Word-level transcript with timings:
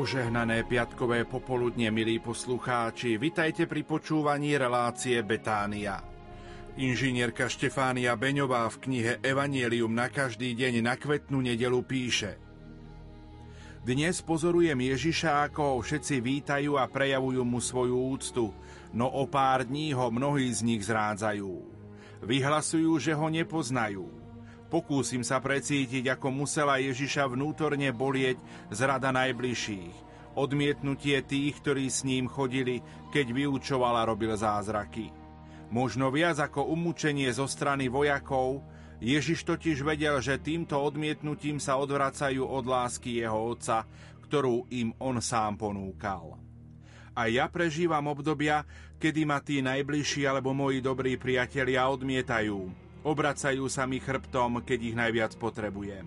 Požehnané 0.00 0.64
piatkové 0.64 1.28
popoludne, 1.28 1.92
milí 1.92 2.24
poslucháči, 2.24 3.20
vitajte 3.20 3.68
pri 3.68 3.84
počúvaní 3.84 4.56
relácie 4.56 5.20
Betánia. 5.20 6.00
Inžinierka 6.80 7.52
Štefánia 7.52 8.16
Beňová 8.16 8.64
v 8.72 8.80
knihe 8.80 9.12
Evangelium 9.20 9.92
na 9.92 10.08
každý 10.08 10.56
deň 10.56 10.80
na 10.80 10.96
kvetnú 10.96 11.44
nedelu 11.44 11.84
píše 11.84 12.40
Dnes 13.84 14.24
pozorujem 14.24 14.80
Ježiša, 14.80 15.52
ako 15.52 15.60
ho 15.76 15.76
všetci 15.84 16.16
vítajú 16.24 16.80
a 16.80 16.88
prejavujú 16.88 17.44
mu 17.44 17.60
svoju 17.60 18.00
úctu, 18.00 18.56
no 18.96 19.04
o 19.04 19.28
pár 19.28 19.68
dní 19.68 19.92
ho 19.92 20.08
mnohí 20.08 20.48
z 20.48 20.64
nich 20.64 20.80
zrádzajú. 20.80 21.52
Vyhlasujú, 22.24 22.96
že 22.96 23.12
ho 23.12 23.28
nepoznajú. 23.28 24.19
Pokúsim 24.70 25.26
sa 25.26 25.42
precítiť, 25.42 26.14
ako 26.14 26.30
musela 26.30 26.78
Ježiša 26.78 27.26
vnútorne 27.26 27.90
bolieť 27.90 28.38
zrada 28.70 29.10
najbližších, 29.10 29.94
odmietnutie 30.38 31.18
tých, 31.26 31.58
ktorí 31.58 31.90
s 31.90 32.06
ním 32.06 32.30
chodili, 32.30 32.78
keď 33.10 33.34
vyučoval 33.34 33.98
a 33.98 34.06
robil 34.06 34.30
zázraky. 34.38 35.10
Možno 35.74 36.14
viac 36.14 36.38
ako 36.38 36.70
umúčenie 36.70 37.26
zo 37.34 37.50
strany 37.50 37.90
vojakov, 37.90 38.62
Ježiš 39.02 39.42
totiž 39.42 39.82
vedel, 39.82 40.22
že 40.22 40.38
týmto 40.38 40.78
odmietnutím 40.78 41.58
sa 41.58 41.74
odvracajú 41.74 42.46
od 42.46 42.62
lásky 42.62 43.26
jeho 43.26 43.58
otca, 43.58 43.90
ktorú 44.22 44.70
im 44.70 44.94
on 45.02 45.18
sám 45.18 45.58
ponúkal. 45.58 46.38
A 47.18 47.26
ja 47.26 47.50
prežívam 47.50 48.06
obdobia, 48.06 48.62
kedy 49.02 49.26
ma 49.26 49.42
tí 49.42 49.58
najbližší 49.66 50.30
alebo 50.30 50.54
moji 50.54 50.78
dobrí 50.78 51.18
priatelia 51.18 51.90
odmietajú, 51.90 52.89
Obracajú 53.00 53.64
sa 53.72 53.88
mi 53.88 53.96
chrbtom, 53.96 54.60
keď 54.60 54.78
ich 54.84 54.96
najviac 54.96 55.32
potrebujem. 55.40 56.04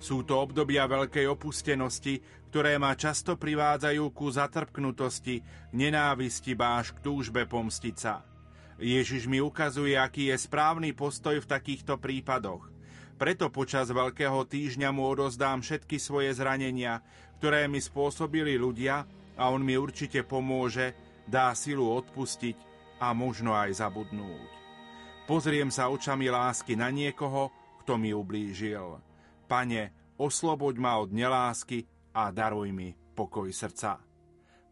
Sú 0.00 0.24
to 0.24 0.40
obdobia 0.40 0.88
veľkej 0.88 1.28
opustenosti, 1.28 2.24
ktoré 2.48 2.80
ma 2.80 2.96
často 2.96 3.36
privádzajú 3.36 4.04
ku 4.16 4.32
zatrpknutosti, 4.32 5.44
nenávisti 5.76 6.56
báš 6.56 6.96
k 6.96 7.04
túžbe 7.04 7.44
pomstiť 7.44 7.96
sa. 8.00 8.24
Ježiš 8.80 9.28
mi 9.28 9.44
ukazuje, 9.44 9.92
aký 10.00 10.32
je 10.32 10.40
správny 10.40 10.96
postoj 10.96 11.36
v 11.36 11.50
takýchto 11.52 12.00
prípadoch. 12.00 12.72
Preto 13.20 13.52
počas 13.52 13.92
Veľkého 13.92 14.48
týždňa 14.48 14.88
mu 14.96 15.04
odozdám 15.04 15.60
všetky 15.60 16.00
svoje 16.00 16.32
zranenia, 16.32 17.04
ktoré 17.36 17.68
mi 17.68 17.84
spôsobili 17.84 18.56
ľudia 18.56 19.04
a 19.36 19.52
on 19.52 19.60
mi 19.60 19.76
určite 19.76 20.24
pomôže, 20.24 20.96
dá 21.28 21.52
silu 21.52 21.92
odpustiť 21.92 22.56
a 23.04 23.12
možno 23.12 23.52
aj 23.52 23.84
zabudnúť. 23.84 24.69
Pozriem 25.30 25.70
sa 25.70 25.86
očami 25.86 26.26
lásky 26.26 26.74
na 26.74 26.90
niekoho, 26.90 27.54
kto 27.86 27.94
mi 27.94 28.10
ublížil. 28.10 28.98
Pane, 29.46 30.10
osloboď 30.18 30.74
ma 30.82 30.98
od 30.98 31.14
nelásky 31.14 31.86
a 32.18 32.34
daruj 32.34 32.74
mi 32.74 32.90
pokoj 33.14 33.46
srdca. 33.46 34.02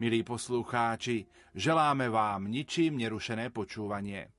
Milí 0.02 0.26
poslucháči, 0.26 1.30
želáme 1.54 2.10
vám 2.10 2.50
ničím 2.50 2.98
nerušené 2.98 3.54
počúvanie. 3.54 4.34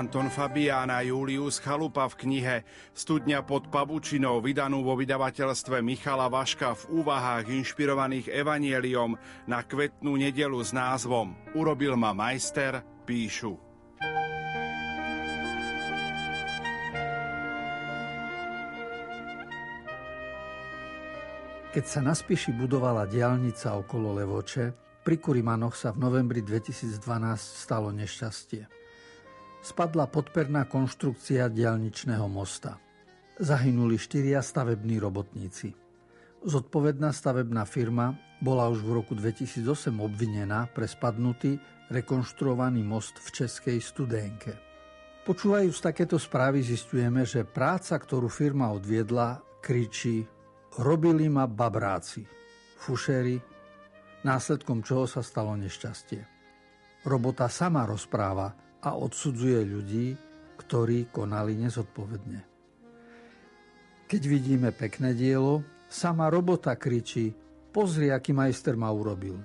Anton 0.00 0.32
Fabián 0.32 0.88
a 0.88 1.04
Julius 1.04 1.60
Chalupa 1.60 2.08
v 2.08 2.24
knihe 2.24 2.56
Studňa 2.96 3.44
pod 3.44 3.68
pabučinou, 3.68 4.40
vydanú 4.40 4.80
vo 4.80 4.96
vydavateľstve 4.96 5.84
Michala 5.84 6.32
Vaška 6.32 6.72
v 6.72 7.04
úvahách 7.04 7.52
inšpirovaných 7.52 8.32
evanieliom 8.32 9.20
na 9.44 9.60
kvetnú 9.60 10.16
nedelu 10.16 10.56
s 10.56 10.72
názvom 10.72 11.36
Urobil 11.52 12.00
ma 12.00 12.16
majster, 12.16 12.80
píšu. 13.04 13.60
Keď 21.76 21.84
sa 21.84 22.00
na 22.00 22.16
Spiši 22.16 22.56
budovala 22.56 23.04
diálnica 23.04 23.76
okolo 23.76 24.16
Levoče, 24.16 24.64
pri 25.04 25.16
Kurimanoch 25.20 25.76
sa 25.76 25.92
v 25.92 26.00
novembri 26.08 26.40
2012 26.40 26.88
stalo 27.36 27.92
nešťastie 27.92 28.79
spadla 29.60 30.08
podperná 30.08 30.64
konštrukcia 30.66 31.48
diaľničného 31.52 32.26
mosta. 32.28 32.80
Zahynuli 33.40 33.96
štyria 33.96 34.44
stavební 34.44 35.00
robotníci. 35.00 35.72
Zodpovedná 36.44 37.12
stavebná 37.12 37.68
firma 37.68 38.16
bola 38.40 38.68
už 38.72 38.84
v 38.84 38.90
roku 39.00 39.12
2008 39.12 39.64
obvinená 40.00 40.68
pre 40.72 40.88
spadnutý 40.88 41.60
rekonštruovaný 41.92 42.80
most 42.84 43.20
v 43.20 43.28
Českej 43.44 43.78
Studénke. 43.80 44.56
Počúvajúc 45.28 45.76
takéto 45.84 46.16
správy 46.16 46.64
zistujeme, 46.64 47.28
že 47.28 47.44
práca, 47.44 48.00
ktorú 48.00 48.32
firma 48.32 48.72
odviedla, 48.72 49.60
kričí 49.60 50.24
Robili 50.78 51.26
ma 51.26 51.50
babráci, 51.50 52.22
fušéri, 52.78 53.42
následkom 54.22 54.86
čoho 54.86 55.02
sa 55.10 55.18
stalo 55.18 55.58
nešťastie. 55.58 56.22
Robota 57.10 57.50
sama 57.50 57.82
rozpráva, 57.90 58.54
a 58.84 58.96
odsudzuje 58.96 59.60
ľudí, 59.64 60.06
ktorí 60.60 61.08
konali 61.12 61.56
nezodpovedne. 61.56 62.40
Keď 64.10 64.22
vidíme 64.26 64.74
pekné 64.74 65.14
dielo, 65.14 65.62
sama 65.86 66.26
robota 66.28 66.74
kričí, 66.74 67.30
pozri, 67.70 68.10
aký 68.10 68.34
majster 68.34 68.74
ma 68.74 68.90
urobil. 68.90 69.38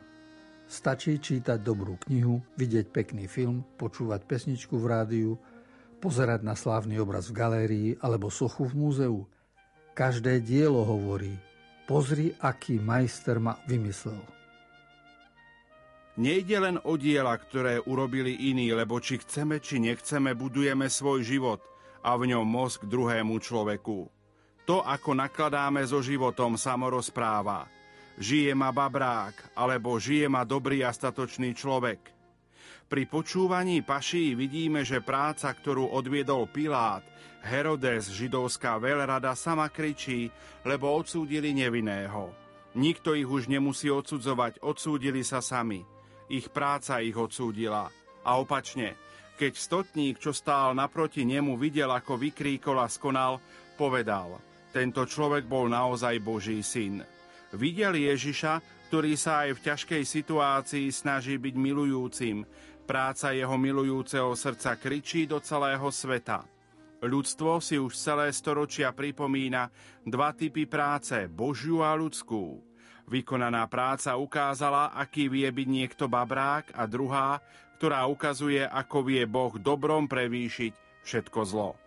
Stačí 0.66 1.22
čítať 1.22 1.62
dobrú 1.62 2.02
knihu, 2.10 2.42
vidieť 2.58 2.90
pekný 2.90 3.30
film, 3.30 3.62
počúvať 3.78 4.26
pesničku 4.26 4.74
v 4.82 4.86
rádiu, 4.90 5.32
pozerať 6.02 6.42
na 6.42 6.58
slávny 6.58 6.98
obraz 6.98 7.30
v 7.30 7.38
galérii 7.38 7.90
alebo 8.02 8.34
sochu 8.34 8.66
v 8.66 8.74
múzeu. 8.74 9.18
Každé 9.94 10.42
dielo 10.42 10.82
hovorí, 10.82 11.38
pozri, 11.86 12.34
aký 12.42 12.82
majster 12.82 13.38
ma 13.38 13.62
vymyslel. 13.70 14.35
Nejde 16.16 16.56
len 16.64 16.80
o 16.88 16.96
diela, 16.96 17.36
ktoré 17.36 17.84
urobili 17.84 18.48
iní, 18.48 18.72
lebo 18.72 19.04
či 19.04 19.20
chceme, 19.20 19.60
či 19.60 19.84
nechceme, 19.84 20.32
budujeme 20.32 20.88
svoj 20.88 21.28
život 21.28 21.60
a 22.08 22.16
v 22.16 22.32
ňom 22.32 22.48
mozg 22.48 22.88
druhému 22.88 23.36
človeku. 23.44 24.08
To, 24.64 24.80
ako 24.80 25.12
nakladáme 25.12 25.84
so 25.84 26.00
životom, 26.00 26.56
samorozpráva. 26.56 27.68
Žije 28.16 28.56
ma 28.56 28.72
babrák, 28.72 29.60
alebo 29.60 30.00
žije 30.00 30.32
ma 30.32 30.48
dobrý 30.48 30.88
a 30.88 30.96
statočný 30.96 31.52
človek. 31.52 32.00
Pri 32.88 33.04
počúvaní 33.12 33.84
paší 33.84 34.40
vidíme, 34.40 34.88
že 34.88 35.04
práca, 35.04 35.52
ktorú 35.52 35.92
odviedol 35.92 36.48
Pilát, 36.48 37.04
Herodes, 37.44 38.08
židovská 38.08 38.80
veľrada, 38.80 39.36
sama 39.36 39.68
kričí, 39.68 40.32
lebo 40.64 40.96
odsúdili 40.96 41.52
nevinného. 41.52 42.32
Nikto 42.80 43.20
ich 43.20 43.28
už 43.28 43.52
nemusí 43.52 43.92
odsudzovať, 43.92 44.64
odsúdili 44.64 45.20
sa 45.20 45.44
sami– 45.44 45.84
ich 46.30 46.50
práca 46.50 47.02
ich 47.02 47.16
odsúdila. 47.16 47.90
A 48.26 48.42
opačne, 48.42 48.98
keď 49.36 49.54
stotník, 49.54 50.18
čo 50.18 50.32
stál 50.32 50.74
naproti 50.74 51.28
nemu, 51.28 51.60
videl, 51.60 51.92
ako 51.92 52.16
vykríkol 52.16 52.80
a 52.80 52.88
skonal, 52.88 53.44
povedal, 53.76 54.40
tento 54.72 55.04
človek 55.04 55.44
bol 55.46 55.68
naozaj 55.68 56.20
Boží 56.24 56.64
syn. 56.64 57.04
Videl 57.56 57.96
Ježiša, 58.00 58.60
ktorý 58.92 59.14
sa 59.16 59.48
aj 59.48 59.60
v 59.60 59.64
ťažkej 59.72 60.04
situácii 60.04 60.88
snaží 60.92 61.36
byť 61.40 61.56
milujúcim. 61.56 62.48
Práca 62.86 63.34
jeho 63.34 63.56
milujúceho 63.58 64.32
srdca 64.38 64.78
kričí 64.78 65.26
do 65.26 65.42
celého 65.42 65.88
sveta. 65.90 66.46
Ľudstvo 67.06 67.60
si 67.60 67.76
už 67.76 67.92
celé 67.94 68.32
storočia 68.32 68.96
pripomína 68.96 69.68
dva 70.06 70.32
typy 70.32 70.66
práce, 70.66 71.28
Božiu 71.28 71.84
a 71.84 71.92
ľudskú. 71.94 72.62
Vykonaná 73.06 73.70
práca 73.70 74.18
ukázala, 74.18 74.98
aký 74.98 75.30
vie 75.30 75.46
byť 75.46 75.68
niekto 75.70 76.10
babrák 76.10 76.74
a 76.74 76.90
druhá, 76.90 77.38
ktorá 77.78 78.10
ukazuje, 78.10 78.66
ako 78.66 78.98
vie 79.06 79.24
Boh 79.30 79.54
dobrom 79.62 80.10
prevýšiť 80.10 81.06
všetko 81.06 81.40
zlo. 81.46 81.78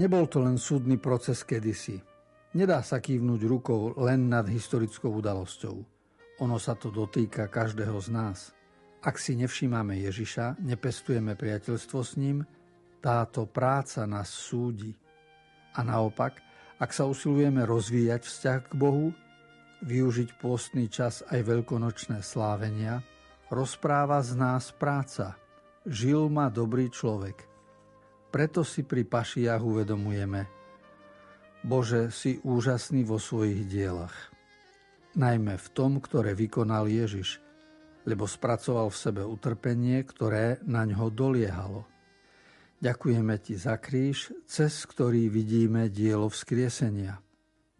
Nebol 0.00 0.24
to 0.26 0.40
len 0.40 0.56
súdny 0.56 0.96
proces 0.96 1.44
kedysi. 1.44 2.00
Nedá 2.56 2.80
sa 2.80 3.02
kývnuť 3.02 3.40
rukou 3.44 3.98
len 4.00 4.32
nad 4.32 4.48
historickou 4.48 5.12
udalosťou. 5.20 5.76
Ono 6.42 6.56
sa 6.58 6.74
to 6.74 6.90
dotýka 6.90 7.46
každého 7.46 7.98
z 8.00 8.08
nás. 8.10 8.38
Ak 9.04 9.20
si 9.20 9.36
nevšímame 9.36 10.00
Ježiša, 10.08 10.64
nepestujeme 10.64 11.36
priateľstvo 11.36 12.00
s 12.00 12.16
ním, 12.16 12.40
táto 13.04 13.44
práca 13.44 14.08
nás 14.08 14.32
súdi. 14.32 14.96
A 15.76 15.84
naopak, 15.84 16.40
ak 16.80 16.90
sa 16.90 17.04
usilujeme 17.04 17.62
rozvíjať 17.68 18.24
vzťah 18.24 18.60
k 18.70 18.74
Bohu, 18.74 19.12
využiť 19.84 20.40
pôstny 20.40 20.88
čas 20.88 21.20
aj 21.28 21.44
veľkonočné 21.44 22.24
slávenia, 22.24 23.04
rozpráva 23.52 24.24
z 24.24 24.32
nás 24.34 24.72
práca. 24.72 25.36
Žil 25.84 26.32
ma 26.32 26.48
dobrý 26.48 26.88
človek. 26.88 27.44
Preto 28.32 28.64
si 28.64 28.82
pri 28.82 29.04
pašiach 29.04 29.62
uvedomujeme, 29.62 30.64
Bože, 31.64 32.12
si 32.12 32.36
úžasný 32.44 33.08
vo 33.08 33.16
svojich 33.16 33.64
dielach. 33.64 34.12
Najmä 35.16 35.56
v 35.56 35.68
tom, 35.72 35.96
ktoré 35.96 36.36
vykonal 36.36 36.92
Ježiš, 36.92 37.40
lebo 38.04 38.28
spracoval 38.28 38.92
v 38.92 39.00
sebe 39.00 39.22
utrpenie, 39.24 40.04
ktoré 40.04 40.60
na 40.68 40.84
ňo 40.84 41.08
doliehalo. 41.08 41.88
Ďakujeme 42.84 43.40
Ti 43.40 43.56
za 43.56 43.80
kríž, 43.80 44.36
cez 44.44 44.84
ktorý 44.84 45.32
vidíme 45.32 45.88
dielo 45.88 46.28
vzkriesenia. 46.28 47.23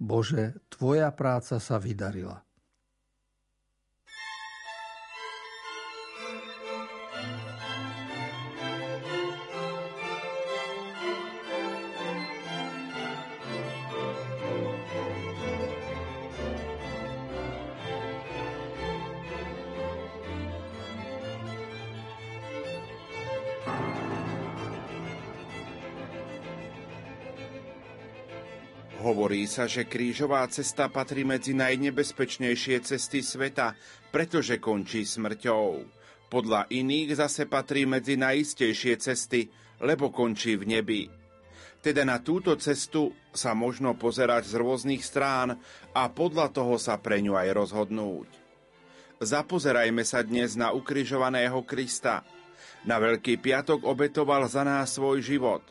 Bože, 0.05 0.61
Tvoja 0.69 1.09
práca 1.17 1.57
sa 1.57 1.81
vydarila. 1.81 2.44
Hovorí 29.35 29.51
sa, 29.51 29.67
že 29.67 29.91
krížová 29.91 30.47
cesta 30.47 30.87
patrí 30.87 31.27
medzi 31.27 31.59
najnebezpečnejšie 31.59 32.87
cesty 32.87 33.19
sveta, 33.19 33.75
pretože 34.15 34.63
končí 34.63 35.03
smrťou. 35.03 35.83
Podľa 36.31 36.71
iných 36.71 37.19
zase 37.19 37.51
patrí 37.51 37.83
medzi 37.83 38.15
najistejšie 38.15 38.95
cesty, 38.95 39.51
lebo 39.83 40.15
končí 40.15 40.55
v 40.55 40.79
nebi. 40.79 41.03
Teda 41.83 42.07
na 42.07 42.23
túto 42.23 42.55
cestu 42.63 43.11
sa 43.35 43.59
možno 43.59 43.99
pozerať 43.99 44.55
z 44.55 44.63
rôznych 44.63 45.03
strán 45.03 45.59
a 45.91 46.03
podľa 46.07 46.55
toho 46.55 46.79
sa 46.79 46.95
pre 47.03 47.19
ňu 47.19 47.35
aj 47.35 47.59
rozhodnúť. 47.59 48.31
Zapozerajme 49.19 50.07
sa 50.07 50.23
dnes 50.23 50.55
na 50.55 50.71
ukrižovaného 50.71 51.59
Krista. 51.67 52.23
Na 52.87 53.03
Veľký 53.03 53.43
piatok 53.43 53.83
obetoval 53.83 54.47
za 54.47 54.63
nás 54.63 54.95
svoj 54.95 55.27
život. 55.27 55.67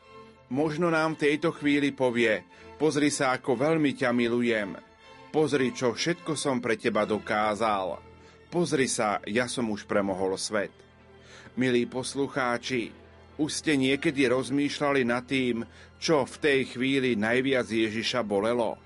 Možno 0.52 0.92
nám 0.92 1.16
v 1.16 1.32
tejto 1.32 1.56
chvíli 1.56 1.96
povie, 1.96 2.44
Pozri 2.74 3.14
sa, 3.14 3.38
ako 3.38 3.54
veľmi 3.54 3.94
ťa 3.94 4.10
milujem. 4.10 4.74
Pozri, 5.30 5.74
čo 5.74 5.94
všetko 5.94 6.34
som 6.34 6.58
pre 6.58 6.78
teba 6.78 7.06
dokázal. 7.06 8.02
Pozri 8.50 8.90
sa, 8.90 9.22
ja 9.30 9.46
som 9.50 9.70
už 9.70 9.86
premohol 9.86 10.38
svet. 10.38 10.74
Milí 11.54 11.86
poslucháči, 11.86 12.90
už 13.38 13.50
ste 13.50 13.78
niekedy 13.78 14.30
rozmýšľali 14.30 15.02
nad 15.06 15.26
tým, 15.26 15.66
čo 15.98 16.26
v 16.26 16.36
tej 16.38 16.60
chvíli 16.74 17.18
najviac 17.18 17.66
Ježiša 17.66 18.22
bolelo? 18.26 18.78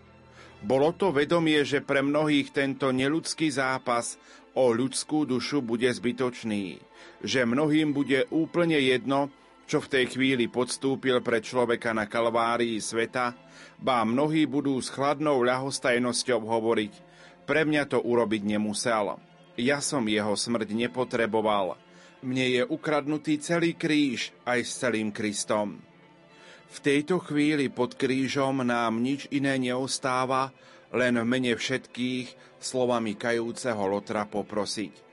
Bolo 0.63 0.95
to 0.95 1.11
vedomie, 1.11 1.63
že 1.63 1.83
pre 1.83 2.03
mnohých 2.03 2.51
tento 2.51 2.91
neludský 2.91 3.51
zápas 3.51 4.19
o 4.55 4.71
ľudskú 4.71 5.27
dušu 5.27 5.63
bude 5.63 5.87
zbytočný, 5.87 6.79
že 7.23 7.45
mnohým 7.45 7.91
bude 7.91 8.27
úplne 8.31 8.79
jedno, 8.79 9.31
čo 9.67 9.83
v 9.83 9.91
tej 9.91 10.05
chvíli 10.15 10.47
podstúpil 10.47 11.19
pre 11.19 11.43
človeka 11.43 11.91
na 11.91 12.07
kalvárii 12.07 12.79
sveta, 12.79 13.35
Bá 13.77 14.01
mnohí 14.01 14.49
budú 14.49 14.81
s 14.81 14.89
chladnou 14.89 15.45
ľahostajnosťou 15.45 16.41
hovoriť, 16.41 16.93
pre 17.45 17.61
mňa 17.61 17.85
to 17.85 18.01
urobiť 18.01 18.41
nemusel. 18.57 19.21
Ja 19.53 19.79
som 19.85 20.09
jeho 20.09 20.33
smrť 20.33 20.73
nepotreboval. 20.73 21.77
Mne 22.25 22.45
je 22.49 22.61
ukradnutý 22.65 23.37
celý 23.37 23.77
kríž 23.77 24.33
aj 24.49 24.59
s 24.65 24.71
celým 24.81 25.13
Kristom. 25.13 25.77
V 26.67 26.77
tejto 26.81 27.21
chvíli 27.21 27.69
pod 27.69 27.95
krížom 27.95 28.65
nám 28.65 28.99
nič 28.99 29.29
iné 29.29 29.55
neostáva, 29.61 30.51
len 30.91 31.21
v 31.21 31.25
mene 31.25 31.53
všetkých 31.53 32.59
slovami 32.59 33.13
kajúceho 33.13 33.85
Lotra 33.85 34.25
poprosiť. 34.25 35.05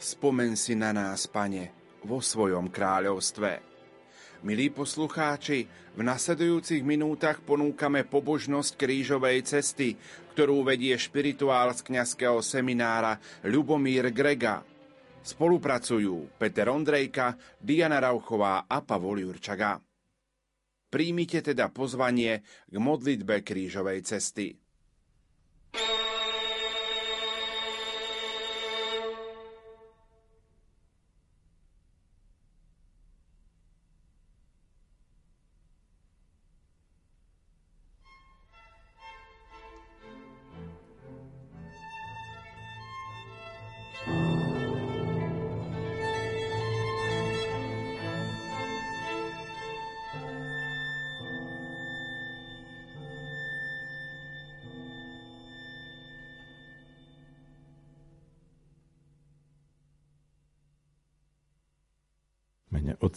Spomen 0.00 0.56
si 0.56 0.74
na 0.74 0.96
nás, 0.96 1.28
Pane, 1.28 1.70
vo 2.02 2.24
svojom 2.24 2.72
kráľovstve. 2.72 3.67
Milí 4.38 4.70
poslucháči, 4.70 5.66
v 5.98 6.00
nasledujúcich 6.06 6.86
minútach 6.86 7.42
ponúkame 7.42 8.06
pobožnosť 8.06 8.78
krížovej 8.78 9.42
cesty, 9.42 9.98
ktorú 10.30 10.62
vedie 10.62 10.94
špirituál 10.94 11.74
z 11.74 11.82
kňazského 11.82 12.38
seminára 12.38 13.18
Ľubomír 13.42 14.14
Grega. 14.14 14.62
Spolupracujú 15.26 16.38
Peter 16.38 16.70
Ondrejka, 16.70 17.34
Diana 17.58 17.98
Rauchová 17.98 18.70
a 18.70 18.78
Pavol 18.78 19.26
Jurčaga. 19.26 19.82
Príjmite 20.86 21.42
teda 21.42 21.74
pozvanie 21.74 22.46
k 22.70 22.76
modlitbe 22.78 23.42
krížovej 23.42 24.06
cesty. 24.06 24.54
mene 25.74 26.07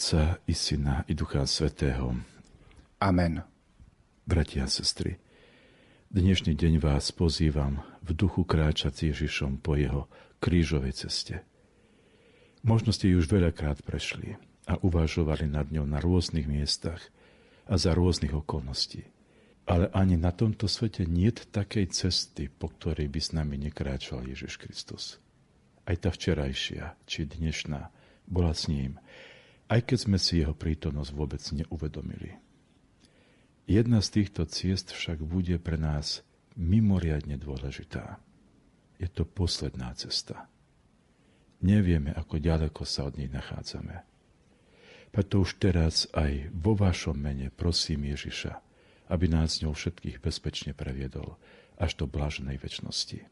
Otca 0.01 0.41
i 0.49 0.53
Syna 0.57 1.03
i 1.07 1.13
Ducha 1.13 1.45
Svetého. 1.45 2.17
Amen. 2.97 3.45
Bratia 4.25 4.65
a 4.65 4.69
sestry, 4.69 5.21
dnešný 6.09 6.57
deň 6.57 6.81
vás 6.81 7.13
pozývam 7.13 7.85
v 8.01 8.17
duchu 8.17 8.41
kráčať 8.41 8.97
s 8.97 9.01
Ježišom 9.13 9.61
po 9.61 9.77
jeho 9.77 10.09
krížovej 10.41 11.05
ceste. 11.05 11.45
Možno 12.65 12.89
ste 12.89 13.13
ju 13.13 13.21
už 13.21 13.29
veľakrát 13.29 13.85
prešli 13.85 14.41
a 14.65 14.81
uvažovali 14.81 15.45
nad 15.45 15.69
ňou 15.69 15.85
na 15.85 16.01
rôznych 16.01 16.49
miestach 16.49 17.05
a 17.69 17.77
za 17.77 17.93
rôznych 17.93 18.33
okolností. 18.33 19.05
Ale 19.69 19.93
ani 19.93 20.17
na 20.17 20.33
tomto 20.33 20.65
svete 20.65 21.05
nie 21.05 21.29
je 21.29 21.45
takej 21.45 21.93
cesty, 21.93 22.49
po 22.49 22.73
ktorej 22.73 23.05
by 23.05 23.21
s 23.21 23.37
nami 23.37 23.53
nekráčal 23.69 24.25
Ježiš 24.25 24.57
Kristus. 24.57 25.21
Aj 25.85 25.93
tá 25.93 26.09
včerajšia, 26.09 26.97
či 27.05 27.29
dnešná, 27.29 27.93
bola 28.25 28.57
s 28.57 28.65
ním 28.65 28.97
aj 29.71 29.87
keď 29.87 29.97
sme 30.03 30.19
si 30.19 30.43
jeho 30.43 30.51
prítomnosť 30.51 31.11
vôbec 31.15 31.39
neuvedomili. 31.55 32.35
Jedna 33.63 34.03
z 34.03 34.19
týchto 34.19 34.43
ciest 34.43 34.91
však 34.91 35.23
bude 35.23 35.55
pre 35.63 35.79
nás 35.79 36.27
mimoriadne 36.59 37.39
dôležitá. 37.39 38.19
Je 38.99 39.07
to 39.07 39.23
posledná 39.23 39.95
cesta. 39.95 40.51
Nevieme, 41.63 42.11
ako 42.11 42.43
ďaleko 42.43 42.83
sa 42.83 43.07
od 43.07 43.15
nej 43.15 43.31
nachádzame. 43.31 44.03
Preto 45.15 45.43
už 45.43 45.55
teraz 45.55 46.11
aj 46.11 46.51
vo 46.51 46.75
vašom 46.75 47.15
mene 47.15 47.47
prosím 47.47 48.11
Ježiša, 48.11 48.59
aby 49.07 49.25
nás 49.31 49.63
ňou 49.63 49.71
všetkých 49.71 50.19
bezpečne 50.19 50.75
previedol 50.75 51.39
až 51.79 51.95
do 51.95 52.11
blaženej 52.11 52.59
väčšnosti. 52.59 53.23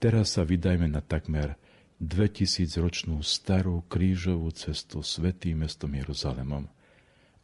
Teraz 0.00 0.36
sa 0.36 0.44
vydajme 0.44 0.88
na 0.88 1.04
takmer 1.04 1.60
2000-ročnú 2.00 3.20
starú 3.20 3.84
krížovú 3.84 4.48
cestu 4.56 5.04
svetým 5.04 5.68
mestom 5.68 5.92
Jeruzalemom 5.92 6.64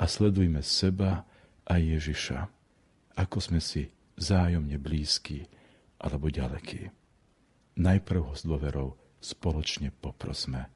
a 0.00 0.04
sledujme 0.08 0.64
seba 0.64 1.28
a 1.68 1.74
Ježiša, 1.76 2.48
ako 3.20 3.38
sme 3.38 3.60
si 3.60 3.92
zájomne 4.16 4.80
blízki 4.80 5.44
alebo 6.00 6.32
ďalekí. 6.32 6.88
Najprv 7.76 8.20
ho 8.24 8.32
s 8.32 8.48
dôverou 8.48 8.96
spoločne 9.20 9.92
poprosme. 9.92 10.72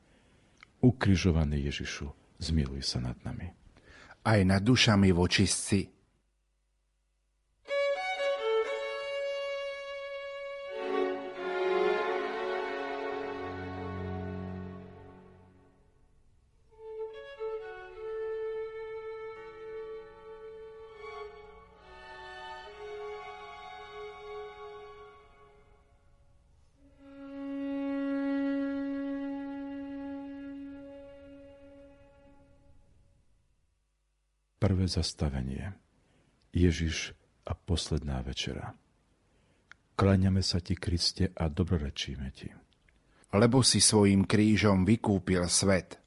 Ukrižovaný 0.84 1.72
Ježišu, 1.72 2.37
zmiluj 2.37 2.84
sa 2.84 3.00
nad 3.00 3.16
nami. 3.25 3.49
Aj 4.20 4.40
nad 4.44 4.60
dušami 4.60 5.08
vočistci 5.16 5.88
Prvé 34.80 34.96
zastavenie. 34.96 35.76
Ježiš 36.56 37.12
a 37.44 37.52
posledná 37.52 38.25
večera. 38.25 38.72
Kláňame 39.92 40.40
sa 40.40 40.56
ti, 40.56 40.72
Kriste, 40.72 41.37
a 41.37 41.52
dobrorečíme 41.52 42.25
ti. 42.32 42.49
Lebo 43.28 43.60
si 43.60 43.76
svojim 43.76 44.25
krížom 44.25 44.88
vykúpil 44.88 45.44
svet. 45.52 46.00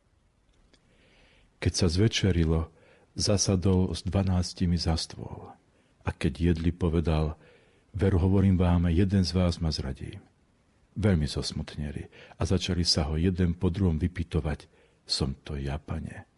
Keď 1.62 1.70
sa 1.70 1.86
zvečerilo, 1.86 2.74
zasadol 3.14 3.94
s 3.94 4.02
dvanáctimi 4.10 4.82
za 4.82 4.98
stôl. 4.98 5.54
A 6.02 6.10
keď 6.10 6.58
jedli, 6.58 6.74
povedal, 6.74 7.38
veru 7.94 8.18
hovorím 8.26 8.58
vám, 8.58 8.90
jeden 8.90 9.22
z 9.22 9.38
vás 9.38 9.62
ma 9.62 9.70
zradí. 9.70 10.18
Veľmi 10.98 11.30
zosmutneli 11.30 12.10
a 12.10 12.42
začali 12.42 12.82
sa 12.82 13.06
ho 13.06 13.22
jeden 13.22 13.54
po 13.54 13.70
druhom 13.70 14.02
vypitovať, 14.02 14.66
som 15.06 15.38
to 15.46 15.62
ja, 15.62 15.78
pane. 15.78 16.33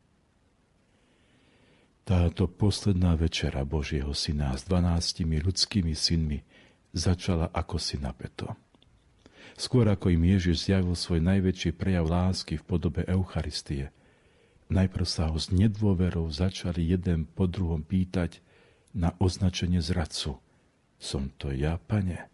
Táto 2.05 2.45
posledná 2.45 3.17
večera 3.17 3.65
Božieho 3.65 4.13
syna 4.13 4.53
s 4.53 4.61
dvanáctimi 4.69 5.41
ľudskými 5.41 5.97
synmi 5.97 6.45
začala 6.93 7.49
ako 7.49 7.81
si 7.81 7.97
napeto. 7.97 8.53
Skôr 9.57 9.89
ako 9.89 10.13
im 10.13 10.21
Ježiš 10.37 10.69
zjavil 10.69 10.93
svoj 10.93 11.25
najväčší 11.25 11.73
prejav 11.73 12.05
lásky 12.05 12.61
v 12.61 12.67
podobe 12.69 13.01
Eucharistie, 13.09 13.89
najprv 14.69 15.05
sa 15.09 15.33
ho 15.33 15.37
s 15.41 15.49
nedôverou 15.49 16.29
začali 16.29 16.85
jeden 16.85 17.25
po 17.25 17.49
druhom 17.49 17.81
pýtať 17.81 18.37
na 18.93 19.17
označenie 19.17 19.81
zradcu. 19.81 20.37
Som 21.01 21.33
to 21.41 21.49
ja, 21.49 21.81
pane? 21.89 22.29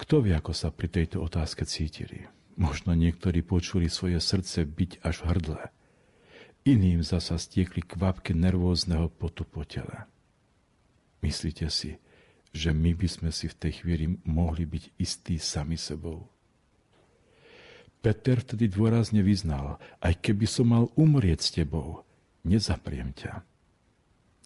Kto 0.00 0.24
vie, 0.24 0.32
ako 0.32 0.56
sa 0.56 0.72
pri 0.72 0.88
tejto 0.88 1.20
otázke 1.20 1.68
cítili? 1.68 2.24
Možno 2.56 2.96
niektorí 2.96 3.44
počuli 3.44 3.92
svoje 3.92 4.24
srdce 4.24 4.64
byť 4.64 5.04
až 5.04 5.20
v 5.20 5.36
hrdle– 5.36 5.62
Iným 6.68 7.00
zasa 7.00 7.40
stiekli 7.40 7.80
kvapky 7.80 8.36
nervózneho 8.36 9.08
potu 9.08 9.48
po 9.48 9.64
tele. 9.64 10.04
Myslíte 11.24 11.72
si, 11.72 11.96
že 12.52 12.76
my 12.76 12.92
by 12.92 13.08
sme 13.08 13.30
si 13.32 13.48
v 13.48 13.56
tej 13.56 13.72
chvíli 13.80 14.20
mohli 14.28 14.68
byť 14.68 14.84
istí 15.00 15.40
sami 15.40 15.80
sebou? 15.80 16.28
Peter 18.00 18.40
vtedy 18.40 18.68
dôrazne 18.68 19.24
vyznal, 19.24 19.80
aj 20.04 20.20
keby 20.20 20.44
som 20.48 20.72
mal 20.72 20.84
umrieť 20.96 21.40
s 21.40 21.50
tebou, 21.52 22.04
nezapriem 22.44 23.12
ťa. 23.12 23.44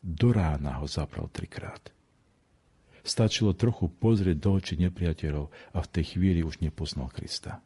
Do 0.02 0.30
rána 0.34 0.82
ho 0.82 0.86
zapral 0.86 1.30
trikrát. 1.30 1.90
Stačilo 3.02 3.58
trochu 3.58 3.90
pozrieť 3.90 4.38
do 4.38 4.50
očí 4.54 4.74
nepriateľov 4.78 5.50
a 5.74 5.78
v 5.82 5.90
tej 5.90 6.04
chvíli 6.14 6.40
už 6.46 6.62
nepoznal 6.62 7.10
Krista. 7.10 7.62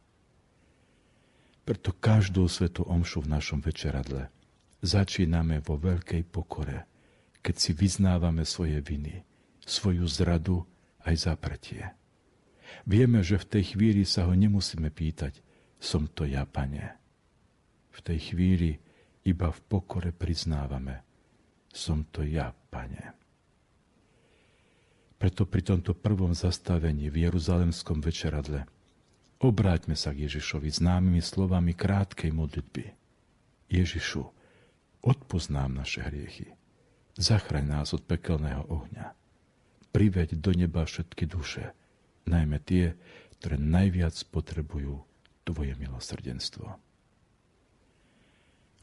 Preto 1.65 1.93
každú 1.93 2.49
svetú 2.49 2.85
omšu 2.85 3.25
v 3.25 3.31
našom 3.37 3.61
večeradle 3.61 4.29
začíname 4.79 5.59
vo 5.63 5.75
veľkej 5.75 6.23
pokore, 6.27 6.87
keď 7.39 7.55
si 7.55 7.71
vyznávame 7.75 8.43
svoje 8.43 8.79
viny, 8.83 9.23
svoju 9.63 10.05
zradu 10.07 10.63
aj 11.07 11.15
zapretie. 11.29 11.83
Vieme, 12.85 13.25
že 13.25 13.41
v 13.41 13.49
tej 13.59 13.63
chvíli 13.75 14.03
sa 14.05 14.29
ho 14.29 14.33
nemusíme 14.33 14.91
pýtať, 14.93 15.41
som 15.79 16.07
to 16.11 16.27
ja, 16.27 16.43
pane. 16.43 16.95
V 17.89 17.99
tej 18.03 18.19
chvíli 18.31 18.77
iba 19.25 19.49
v 19.51 19.59
pokore 19.67 20.11
priznávame, 20.15 21.03
som 21.71 22.07
to 22.07 22.23
ja, 22.23 22.51
pane. 22.51 23.15
Preto 25.19 25.43
pri 25.43 25.61
tomto 25.67 25.91
prvom 25.99 26.31
zastavení 26.31 27.11
v 27.11 27.27
Jeruzalemskom 27.27 27.99
večeradle 27.99 28.63
obráťme 29.43 29.95
sa 29.95 30.15
k 30.15 30.27
Ježišovi 30.27 30.71
známymi 30.71 31.19
slovami 31.19 31.75
krátkej 31.75 32.31
modlitby. 32.31 32.95
Ježišu, 33.67 34.23
Odpoznám 34.99 35.79
naše 35.79 36.03
hriechy. 36.03 36.51
Zachraň 37.15 37.65
nás 37.67 37.95
od 37.95 38.03
pekelného 38.03 38.67
ohňa. 38.67 39.15
Priveď 39.95 40.35
do 40.37 40.51
neba 40.51 40.83
všetky 40.83 41.25
duše, 41.25 41.71
najmä 42.27 42.59
tie, 42.61 42.99
ktoré 43.39 43.55
najviac 43.55 44.15
potrebujú 44.29 45.03
Tvoje 45.47 45.73
milosrdenstvo. 45.81 46.77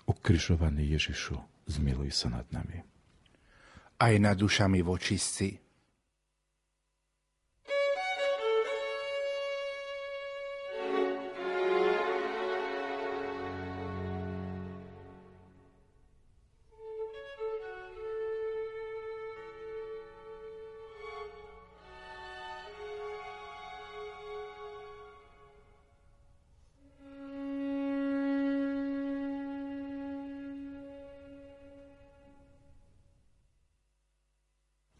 Ukrižovaný 0.09 0.99
Ježišu, 0.99 1.39
zmiluj 1.71 2.11
sa 2.11 2.33
nad 2.33 2.47
nami. 2.51 2.83
Aj 4.03 4.15
nad 4.19 4.35
dušami 4.35 4.83
vočistci 4.83 5.66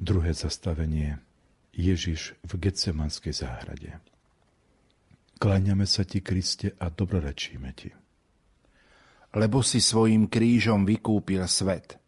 Druhé 0.07 0.39
zastavenie. 0.39 1.19
Ježiš 1.75 2.39
v 2.47 2.63
Getsemanskej 2.63 3.43
záhrade. 3.43 3.99
Kláňame 5.43 5.83
sa 5.83 6.07
ti, 6.07 6.23
Kriste, 6.23 6.79
a 6.79 6.95
dobrorečíme 6.95 7.75
ti. 7.75 7.91
Lebo 9.35 9.67
si 9.67 9.83
svojim 9.83 10.31
krížom 10.31 10.87
vykúpil 10.87 11.43
svet. 11.51 11.99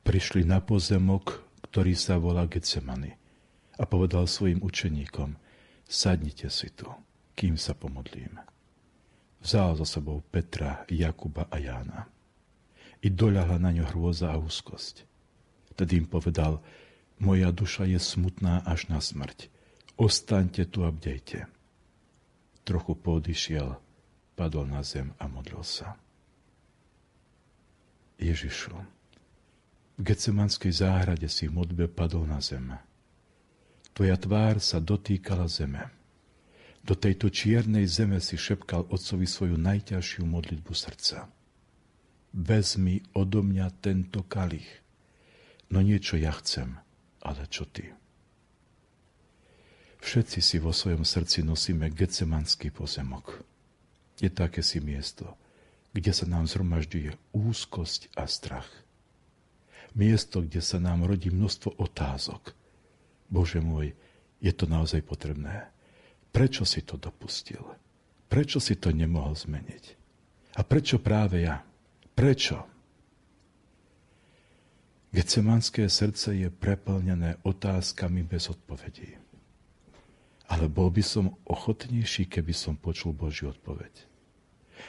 Prišli 0.00 0.48
na 0.48 0.64
pozemok, 0.64 1.44
ktorý 1.68 1.92
sa 1.92 2.16
volá 2.16 2.48
Getsemany 2.48 3.20
a 3.76 3.84
povedal 3.84 4.24
svojim 4.24 4.64
učeníkom, 4.64 5.36
sadnite 5.84 6.48
si 6.48 6.72
tu, 6.72 6.88
kým 7.36 7.60
sa 7.60 7.76
pomodlím. 7.76 8.40
Vzal 9.44 9.76
za 9.76 10.00
sebou 10.00 10.24
Petra, 10.24 10.88
Jakuba 10.88 11.52
a 11.52 11.56
Jána. 11.60 12.08
I 13.04 13.12
doľahla 13.12 13.60
na 13.60 13.76
ňo 13.76 13.84
hrôza 13.92 14.32
a 14.32 14.40
úzkosť 14.40 15.11
Tedy 15.72 16.04
im 16.04 16.06
povedal, 16.06 16.60
moja 17.22 17.48
duša 17.54 17.88
je 17.88 18.00
smutná 18.02 18.60
až 18.66 18.90
na 18.92 18.98
smrť. 18.98 19.48
Ostaňte 19.96 20.66
tu 20.66 20.82
a 20.82 20.90
bdejte. 20.90 21.46
Trochu 22.66 22.92
poodišiel, 22.98 23.78
padol 24.34 24.66
na 24.66 24.82
zem 24.82 25.14
a 25.18 25.30
modlil 25.30 25.62
sa. 25.62 25.94
Ježišu, 28.22 28.74
v 29.98 30.00
Gecemanskej 30.02 30.72
záhrade 30.72 31.26
si 31.26 31.46
v 31.46 31.54
modbe 31.62 31.86
padol 31.86 32.26
na 32.26 32.42
zem. 32.42 32.74
Tvoja 33.92 34.16
tvár 34.18 34.58
sa 34.58 34.80
dotýkala 34.82 35.46
zeme. 35.46 35.92
Do 36.82 36.98
tejto 36.98 37.30
čiernej 37.30 37.86
zeme 37.86 38.18
si 38.18 38.34
šepkal 38.34 38.90
otcovi 38.90 39.30
svoju 39.30 39.54
najťažšiu 39.54 40.26
modlitbu 40.26 40.72
srdca. 40.74 41.30
Vezmi 42.34 42.98
odo 43.14 43.46
mňa 43.46 43.70
tento 43.78 44.26
kalich, 44.26 44.81
No 45.72 45.80
niečo 45.80 46.20
ja 46.20 46.36
chcem, 46.36 46.76
ale 47.24 47.48
čo 47.48 47.64
ty? 47.64 47.96
Všetci 50.04 50.38
si 50.44 50.56
vo 50.60 50.76
svojom 50.76 51.08
srdci 51.08 51.40
nosíme 51.40 51.88
gecemanský 51.88 52.68
pozemok. 52.68 53.40
Je 54.20 54.28
také 54.28 54.60
si 54.60 54.84
miesto, 54.84 55.32
kde 55.96 56.12
sa 56.12 56.28
nám 56.28 56.44
zhromažďuje 56.44 57.16
úzkosť 57.32 58.12
a 58.20 58.28
strach. 58.28 58.68
Miesto, 59.96 60.44
kde 60.44 60.60
sa 60.60 60.76
nám 60.76 61.08
rodí 61.08 61.32
množstvo 61.32 61.80
otázok. 61.80 62.52
Bože 63.32 63.64
môj, 63.64 63.96
je 64.44 64.52
to 64.52 64.68
naozaj 64.68 65.00
potrebné. 65.00 65.72
Prečo 66.36 66.68
si 66.68 66.84
to 66.84 67.00
dopustil? 67.00 67.64
Prečo 68.28 68.60
si 68.60 68.76
to 68.76 68.92
nemohol 68.92 69.32
zmeniť? 69.32 69.84
A 70.56 70.60
prečo 70.64 71.00
práve 71.00 71.48
ja? 71.48 71.64
Prečo? 72.12 72.71
Gecemanské 75.12 75.92
srdce 75.92 76.32
je 76.32 76.48
preplnené 76.48 77.36
otázkami 77.44 78.24
bez 78.24 78.48
odpovedí. 78.48 79.12
Ale 80.48 80.72
bol 80.72 80.88
by 80.88 81.04
som 81.04 81.36
ochotnejší, 81.44 82.32
keby 82.32 82.56
som 82.56 82.80
počul 82.80 83.12
Božiu 83.12 83.52
odpoveď. 83.52 84.08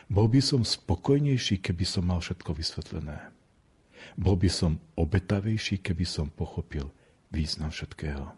Bol 0.07 0.31
by 0.31 0.39
som 0.39 0.63
spokojnejší, 0.63 1.59
keby 1.59 1.83
som 1.83 2.07
mal 2.07 2.23
všetko 2.23 2.55
vysvetlené. 2.55 3.19
Bol 4.15 4.39
by 4.39 4.47
som 4.47 4.79
obetavejší, 4.95 5.83
keby 5.83 6.07
som 6.07 6.31
pochopil 6.31 6.87
význam 7.27 7.71
všetkého. 7.71 8.31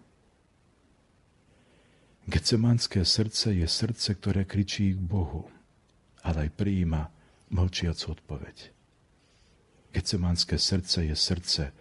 Gecemanské 2.26 3.06
srdce 3.06 3.54
je 3.54 3.68
srdce, 3.70 4.18
ktoré 4.18 4.50
kričí 4.50 4.98
k 4.98 5.02
Bohu, 5.02 5.46
ale 6.26 6.50
aj 6.50 6.58
prijíma 6.58 7.14
mlčiacu 7.54 8.18
odpoveď. 8.18 8.75
Gecemanské 9.96 10.60
srdce 10.60 11.08
je 11.08 11.16
srdce, 11.16 11.72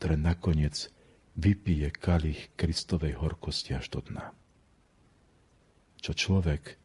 ktoré 0.00 0.16
nakoniec 0.16 0.88
vypije 1.36 1.92
kalich 1.92 2.48
Kristovej 2.56 3.20
horkosti 3.20 3.76
až 3.76 3.92
do 3.92 4.00
dna. 4.00 4.32
Čo 6.00 6.16
človek, 6.16 6.80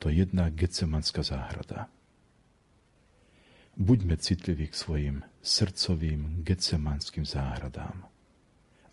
to 0.00 0.08
jedna 0.08 0.48
gecemanská 0.48 1.20
záhrada. 1.20 1.92
Buďme 3.76 4.16
citliví 4.16 4.72
k 4.72 4.80
svojim 4.80 5.16
srdcovým 5.44 6.40
gecemanským 6.48 7.28
záhradám 7.28 8.08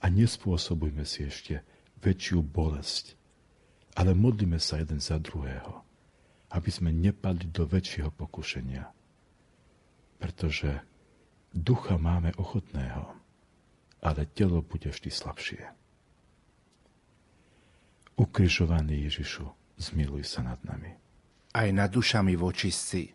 a 0.03 0.05
nespôsobujme 0.11 1.07
si 1.07 1.31
ešte 1.31 1.63
väčšiu 2.03 2.43
bolesť, 2.43 3.15
ale 3.95 4.11
modlíme 4.11 4.59
sa 4.59 4.83
jeden 4.83 4.99
za 4.99 5.23
druhého, 5.23 5.87
aby 6.51 6.67
sme 6.67 6.91
nepadli 6.91 7.47
do 7.47 7.63
väčšieho 7.63 8.11
pokušenia– 8.11 8.91
pretože 10.23 10.79
ducha 11.53 12.01
máme 12.01 12.33
ochotného, 12.35 13.13
ale 14.01 14.25
telo 14.33 14.65
bude 14.65 14.89
vždy 14.89 15.09
slabšie. 15.13 15.61
Ukrižovaný 18.17 19.09
Ježišu, 19.09 19.45
zmiluj 19.77 20.25
sa 20.25 20.41
nad 20.45 20.59
nami. 20.65 20.91
Aj 21.53 21.69
nad 21.69 21.89
dušami 21.93 22.33
vočistci, 22.33 23.13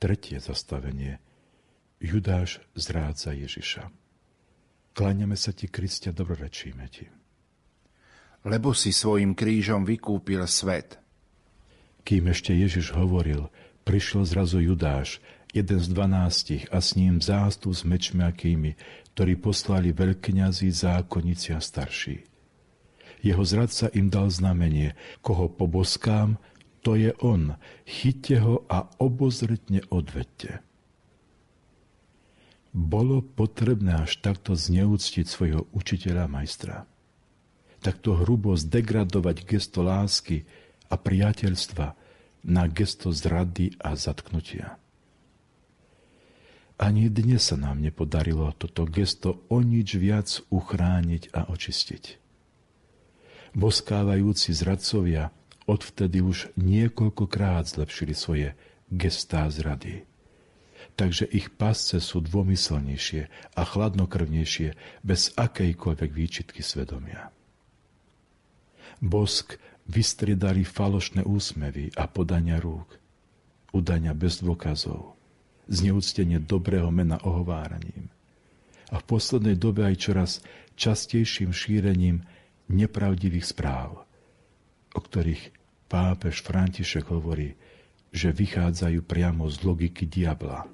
Tretie 0.00 0.40
zastavenie. 0.40 1.20
Judáš 2.00 2.64
zrádza 2.72 3.36
Ježiša. 3.36 3.92
Kláňame 4.96 5.36
sa 5.36 5.52
ti, 5.52 5.68
Kristia, 5.68 6.16
dobrorečíme 6.16 6.88
ti. 6.88 7.04
Lebo 8.48 8.72
si 8.72 8.96
svojim 8.96 9.36
krížom 9.36 9.84
vykúpil 9.84 10.40
svet. 10.48 10.96
Kým 12.00 12.32
ešte 12.32 12.56
Ježiš 12.56 12.96
hovoril, 12.96 13.52
prišiel 13.84 14.24
zrazu 14.24 14.64
Judáš, 14.64 15.20
jeden 15.52 15.76
z 15.76 15.92
dvanástich 15.92 16.64
a 16.72 16.80
s 16.80 16.96
ním 16.96 17.20
zástup 17.20 17.76
s 17.76 17.84
mečmiakými, 17.84 18.80
ktorí 19.12 19.36
poslali 19.36 19.92
veľkňazí, 19.92 20.72
zákonníci 20.72 21.52
a 21.52 21.60
starší. 21.60 22.24
Jeho 23.20 23.44
zradca 23.44 23.92
im 23.92 24.08
dal 24.08 24.32
znamenie, 24.32 24.96
koho 25.20 25.52
poboskám, 25.52 26.40
to 26.80 26.96
je 26.96 27.12
on. 27.20 27.60
Chyťte 27.84 28.36
ho 28.40 28.64
a 28.68 28.88
obozretne 28.98 29.84
odvedte. 29.92 30.64
Bolo 32.70 33.20
potrebné 33.20 34.06
až 34.06 34.22
takto 34.22 34.54
zneúctiť 34.54 35.26
svojho 35.26 35.66
učiteľa 35.74 36.30
majstra. 36.30 36.86
Takto 37.82 38.14
hrubo 38.14 38.54
zdegradovať 38.54 39.36
gesto 39.42 39.82
lásky 39.82 40.46
a 40.86 40.94
priateľstva 40.94 41.86
na 42.46 42.64
gesto 42.70 43.10
zrady 43.10 43.74
a 43.80 43.96
zatknutia. 43.98 44.78
Ani 46.80 47.12
dnes 47.12 47.52
sa 47.52 47.60
nám 47.60 47.84
nepodarilo 47.84 48.56
toto 48.56 48.88
gesto 48.88 49.44
o 49.52 49.60
nič 49.60 50.00
viac 50.00 50.40
uchrániť 50.48 51.36
a 51.36 51.52
očistiť. 51.52 52.04
Boskávajúci 53.52 54.54
zradcovia 54.56 55.28
odvtedy 55.70 56.18
už 56.18 56.50
niekoľkokrát 56.58 57.70
zlepšili 57.70 58.10
svoje 58.10 58.58
gestá 58.90 59.46
zrady. 59.46 60.02
Takže 60.98 61.30
ich 61.30 61.54
pasce 61.54 62.02
sú 62.02 62.18
dvomyselnejšie 62.18 63.30
a 63.54 63.62
chladnokrvnejšie 63.62 64.74
bez 65.06 65.30
akejkoľvek 65.38 66.10
výčitky 66.10 66.60
svedomia. 66.60 67.30
Bosk 68.98 69.56
vystriedali 69.86 70.66
falošné 70.66 71.22
úsmevy 71.22 71.94
a 71.94 72.10
podania 72.10 72.58
rúk, 72.58 72.98
udania 73.72 74.12
bez 74.12 74.42
dôkazov, 74.42 75.14
zneúctenie 75.70 76.42
dobrého 76.42 76.90
mena 76.90 77.22
ohováraním 77.22 78.10
a 78.90 78.98
v 78.98 79.04
poslednej 79.06 79.54
dobe 79.54 79.86
aj 79.86 79.96
čoraz 80.02 80.30
častejším 80.74 81.54
šírením 81.54 82.26
nepravdivých 82.66 83.46
správ, 83.46 84.02
o 84.94 85.00
ktorých 85.00 85.59
pápež 85.90 86.46
František 86.46 87.10
hovorí, 87.10 87.58
že 88.14 88.30
vychádzajú 88.30 89.02
priamo 89.02 89.50
z 89.50 89.56
logiky 89.66 90.06
diabla. 90.06 90.70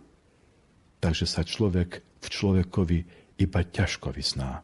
Takže 1.00 1.24
sa 1.24 1.40
človek 1.40 2.05
v 2.20 2.26
človekovi 2.29 2.98
iba 3.40 3.61
ťažko 3.64 4.12
vysná 4.12 4.61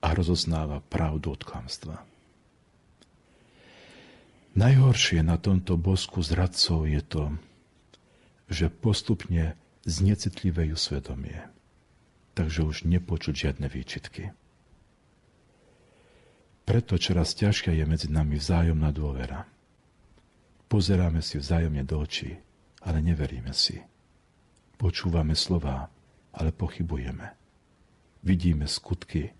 a 0.00 0.08
rozoznáva 0.16 0.80
pravdu 0.80 1.36
od 1.36 1.44
klamstva. 1.44 2.00
Najhoršie 4.56 5.22
na 5.22 5.38
tomto 5.38 5.76
bosku 5.78 6.24
zradcov 6.24 6.88
je 6.88 7.00
to, 7.04 7.24
že 8.50 8.66
postupne 8.66 9.54
znecitlivejú 9.86 10.74
svedomie, 10.74 11.46
takže 12.34 12.66
už 12.66 12.76
nepočuť 12.88 13.34
žiadne 13.48 13.70
výčitky. 13.70 14.34
Preto 16.66 16.98
čoraz 16.98 17.38
ťažšia 17.38 17.78
je 17.78 17.84
medzi 17.86 18.08
nami 18.10 18.36
vzájomná 18.36 18.90
dôvera. 18.90 19.46
Pozeráme 20.70 21.18
si 21.18 21.34
vzájomne 21.42 21.82
do 21.82 21.98
očí, 21.98 22.30
ale 22.86 23.02
neveríme 23.02 23.50
si. 23.50 23.82
Počúvame 24.78 25.34
slová, 25.34 25.90
ale 26.30 26.54
pochybujeme. 26.54 27.26
Vidíme 28.22 28.70
skutky, 28.70 29.34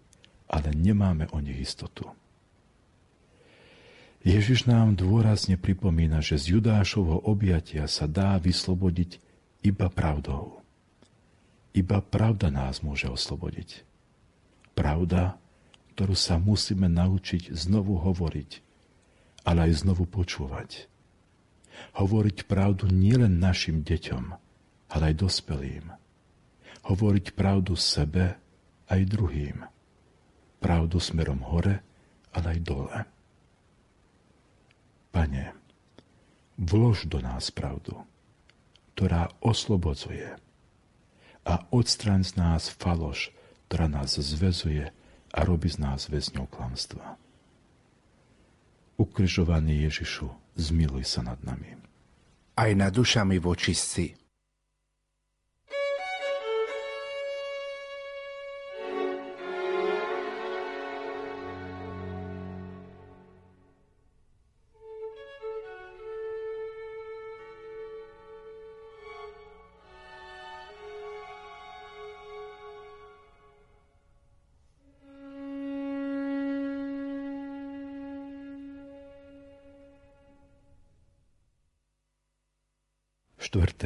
ale 0.51 0.75
nemáme 0.75 1.31
o 1.31 1.38
nich 1.38 1.62
istotu. 1.62 2.11
Ježiš 4.27 4.66
nám 4.66 4.99
dôrazne 4.99 5.55
pripomína, 5.55 6.19
že 6.19 6.35
z 6.35 6.59
Judášovho 6.59 7.23
objatia 7.23 7.87
sa 7.87 8.11
dá 8.11 8.35
vyslobodiť 8.43 9.23
iba 9.62 9.87
pravdou. 9.87 10.59
Iba 11.71 12.03
pravda 12.03 12.51
nás 12.51 12.83
môže 12.83 13.07
oslobodiť. 13.07 13.87
Pravda, 14.75 15.38
ktorú 15.95 16.19
sa 16.19 16.43
musíme 16.43 16.90
naučiť 16.90 17.55
znovu 17.55 18.03
hovoriť, 18.03 18.51
ale 19.47 19.71
aj 19.71 19.87
znovu 19.87 20.11
počúvať 20.11 20.90
hovoriť 21.97 22.49
pravdu 22.49 22.88
nielen 22.88 23.38
našim 23.38 23.83
deťom, 23.83 24.25
ale 24.90 25.03
aj 25.12 25.14
dospelým. 25.19 25.87
Hovoriť 26.87 27.37
pravdu 27.37 27.77
sebe 27.77 28.40
aj 28.88 29.01
druhým. 29.07 29.62
Pravdu 30.61 30.99
smerom 30.99 31.40
hore, 31.47 31.81
ale 32.35 32.47
aj 32.57 32.61
dole. 32.62 32.99
Pane, 35.11 35.45
vlož 36.61 37.11
do 37.11 37.19
nás 37.19 37.51
pravdu, 37.51 37.99
ktorá 38.95 39.33
oslobodzuje 39.40 40.38
a 41.49 41.55
odstraň 41.73 42.23
z 42.23 42.33
nás 42.37 42.69
faloš, 42.69 43.33
ktorá 43.66 43.88
nás 43.88 44.14
zväzuje 44.14 44.93
a 45.31 45.38
robí 45.47 45.71
z 45.71 45.79
nás 45.81 46.11
väzňou 46.11 46.47
klamstva. 46.51 47.16
Ukrižovaný 49.01 49.88
Ježišu, 49.88 50.29
zmiluj 50.61 51.09
sa 51.09 51.25
nad 51.25 51.40
nami. 51.40 51.73
Aj 52.61 52.70
nad 52.77 52.92
dušami 52.92 53.40
vočistci. 53.40 54.20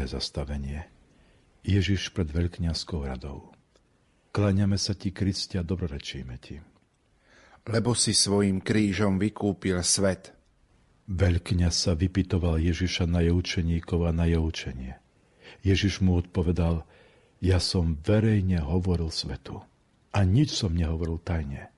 Štvrté 0.04 0.20
zastavenie. 0.20 0.84
Ježiš 1.64 2.12
pred 2.12 2.28
veľkňazskou 2.28 3.08
radou. 3.08 3.56
Kláňame 4.36 4.76
sa 4.76 4.92
ti, 4.92 5.16
Kristia, 5.16 5.64
dobrorečíme 5.64 6.36
ti. 6.44 6.60
Lebo 7.64 7.96
si 7.96 8.12
svojim 8.12 8.60
krížom 8.60 9.16
vykúpil 9.16 9.80
svet. 9.80 10.36
Veľkňaz 11.08 11.88
sa 11.88 11.92
vypitoval 11.96 12.60
Ježiša 12.60 13.08
na 13.08 13.24
jeho 13.24 13.40
učeníkov 13.40 14.04
a 14.04 14.12
na 14.12 14.28
jeho 14.28 14.44
učenie. 14.44 15.00
Ježiš 15.64 16.04
mu 16.04 16.20
odpovedal, 16.20 16.84
ja 17.40 17.56
som 17.56 17.96
verejne 17.96 18.60
hovoril 18.60 19.08
svetu 19.08 19.64
a 20.12 20.20
nič 20.20 20.52
som 20.52 20.76
nehovoril 20.76 21.16
tajne. 21.24 21.72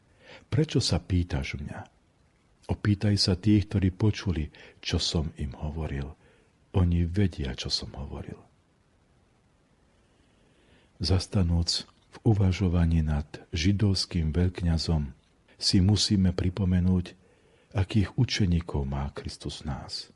Prečo 0.51 0.83
sa 0.83 0.99
pýtaš 0.99 1.63
mňa? 1.63 1.79
Opýtaj 2.75 3.23
sa 3.23 3.39
tých, 3.39 3.71
ktorí 3.71 3.95
počuli, 3.95 4.51
čo 4.83 4.99
som 4.99 5.31
im 5.39 5.55
hovoril– 5.55 6.11
oni 6.77 7.09
vedia, 7.09 7.57
čo 7.57 7.73
som 7.73 7.89
hovoril. 7.97 8.37
Zastanúc 11.01 11.89
v 12.13 12.17
uvažovaní 12.37 13.01
nad 13.01 13.25
židovským 13.53 14.33
veľkňazom 14.33 15.13
si 15.57 15.81
musíme 15.81 16.37
pripomenúť, 16.37 17.17
akých 17.77 18.17
učeníkov 18.17 18.89
má 18.89 19.13
Kristus 19.13 19.65
nás. 19.65 20.09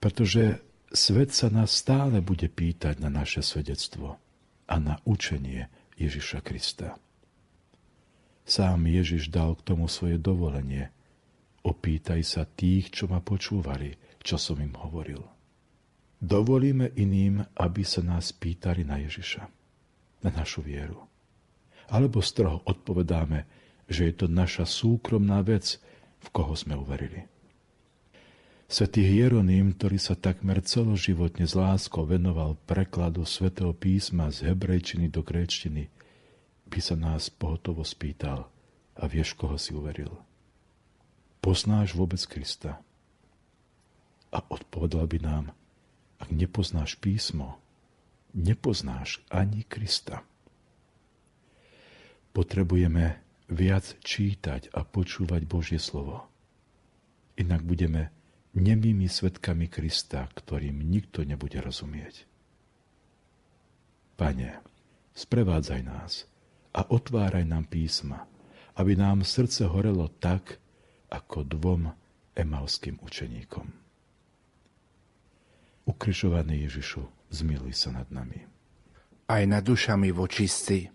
Pretože 0.00 0.60
svet 0.92 1.32
sa 1.32 1.52
nás 1.52 1.72
stále 1.72 2.24
bude 2.24 2.48
pýtať 2.48 3.00
na 3.00 3.12
naše 3.12 3.44
svedectvo 3.44 4.16
a 4.64 4.74
na 4.80 4.96
učenie 5.04 5.68
Ježiša 6.00 6.40
Krista. 6.40 6.96
Sám 8.44 8.84
Ježiš 8.88 9.32
dal 9.32 9.56
k 9.56 9.64
tomu 9.64 9.88
svoje 9.88 10.20
dovolenie. 10.20 10.92
Opýtaj 11.64 12.20
sa 12.24 12.44
tých, 12.44 12.92
čo 12.92 13.08
ma 13.08 13.24
počúvali, 13.24 13.96
čo 14.24 14.40
som 14.40 14.56
im 14.58 14.72
hovoril. 14.80 15.20
Dovolíme 16.24 16.88
iným, 16.96 17.44
aby 17.52 17.84
sa 17.84 18.00
nás 18.00 18.32
pýtali 18.32 18.80
na 18.80 18.96
Ježiša, 19.04 19.44
na 20.24 20.30
našu 20.32 20.64
vieru. 20.64 21.04
Alebo 21.92 22.24
stroho 22.24 22.64
odpovedáme, 22.64 23.44
že 23.84 24.08
je 24.08 24.14
to 24.24 24.26
naša 24.26 24.64
súkromná 24.64 25.44
vec, 25.44 25.76
v 26.24 26.28
koho 26.32 26.56
sme 26.56 26.72
uverili. 26.72 27.28
Svetý 28.64 29.04
Hieronym, 29.04 29.76
ktorý 29.76 30.00
sa 30.00 30.16
takmer 30.16 30.64
celoživotne 30.64 31.44
s 31.44 31.52
láskou 31.52 32.08
venoval 32.08 32.56
prekladu 32.64 33.28
svätého 33.28 33.76
písma 33.76 34.32
z 34.32 34.48
hebrejčiny 34.48 35.12
do 35.12 35.20
gréčtiny, 35.20 35.92
by 36.72 36.80
sa 36.80 36.96
nás 36.96 37.28
pohotovo 37.28 37.84
spýtal 37.84 38.48
a 38.96 39.04
vieš, 39.04 39.36
koho 39.36 39.60
si 39.60 39.76
uveril. 39.76 40.16
Poznáš 41.44 41.92
vôbec 41.92 42.24
Krista? 42.24 42.80
A 44.34 44.42
odpovedal 44.50 45.06
by 45.06 45.18
nám, 45.22 45.44
ak 46.18 46.28
nepoznáš 46.34 46.98
písmo, 46.98 47.62
nepoznáš 48.34 49.22
ani 49.30 49.62
Krista. 49.62 50.26
Potrebujeme 52.34 53.22
viac 53.46 53.94
čítať 54.02 54.74
a 54.74 54.82
počúvať 54.82 55.46
Božie 55.46 55.78
slovo. 55.78 56.26
Inak 57.38 57.62
budeme 57.62 58.10
nemými 58.58 59.06
svetkami 59.06 59.70
Krista, 59.70 60.26
ktorým 60.34 60.82
nikto 60.82 61.22
nebude 61.22 61.62
rozumieť. 61.62 62.26
Pane, 64.18 64.58
sprevádzaj 65.14 65.82
nás– 65.86 66.12
a 66.74 66.80
otváraj 66.90 67.46
nám 67.46 67.70
písma, 67.70 68.26
aby 68.74 68.98
nám 68.98 69.22
srdce 69.22 69.70
horelo 69.70 70.10
tak, 70.18 70.58
ako 71.06 71.46
dvom 71.46 71.94
emalským 72.34 72.98
učeníkom. 72.98 73.83
Ukrižovaný 75.84 76.64
Ježišu, 76.64 77.04
zmiluj 77.28 77.76
sa 77.76 77.92
nad 77.92 78.08
nami. 78.08 78.40
Aj 79.28 79.42
nad 79.44 79.64
dušami 79.64 80.12
vočistí. 80.12 80.93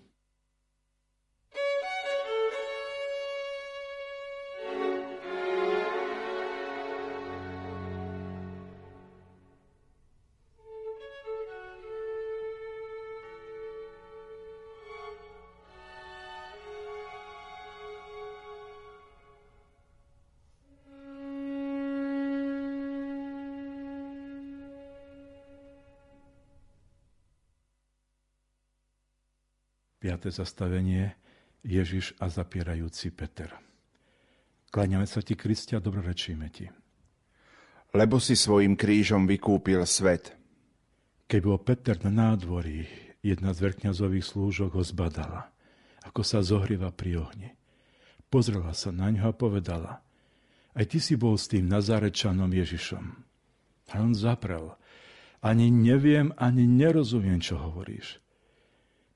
5. 30.10 30.34
zastavenie 30.34 31.14
Ježiš 31.62 32.18
a 32.18 32.34
zapierajúci 32.34 33.14
Peter. 33.14 33.54
Kláňame 34.74 35.06
sa 35.06 35.22
ti, 35.22 35.38
Kristia, 35.38 35.78
dobrorečíme 35.78 36.50
ti. 36.50 36.66
Lebo 37.94 38.18
si 38.18 38.34
svojim 38.34 38.74
krížom 38.74 39.30
vykúpil 39.30 39.86
svet. 39.86 40.34
Keď 41.30 41.40
bol 41.46 41.62
Peter 41.62 41.94
na 42.02 42.10
nádvorí, 42.10 42.90
jedna 43.22 43.54
z 43.54 43.70
vrkňazových 43.70 44.26
slúžok 44.26 44.82
ho 44.82 44.82
zbadala, 44.82 45.54
ako 46.02 46.26
sa 46.26 46.42
zohrieva 46.42 46.90
pri 46.90 47.22
ohni. 47.22 47.50
Pozrela 48.34 48.74
sa 48.74 48.90
na 48.90 49.14
ňo 49.14 49.30
a 49.30 49.34
povedala, 49.34 50.02
aj 50.74 50.86
ty 50.90 50.98
si 50.98 51.22
bol 51.22 51.38
s 51.38 51.54
tým 51.54 51.70
Nazarečanom 51.70 52.50
Ježišom. 52.50 53.06
A 53.94 54.02
on 54.02 54.18
zaprel, 54.18 54.74
ani 55.46 55.70
neviem, 55.70 56.34
ani 56.38 56.66
nerozumiem, 56.66 57.38
čo 57.42 57.62
hovoríš. 57.62 58.18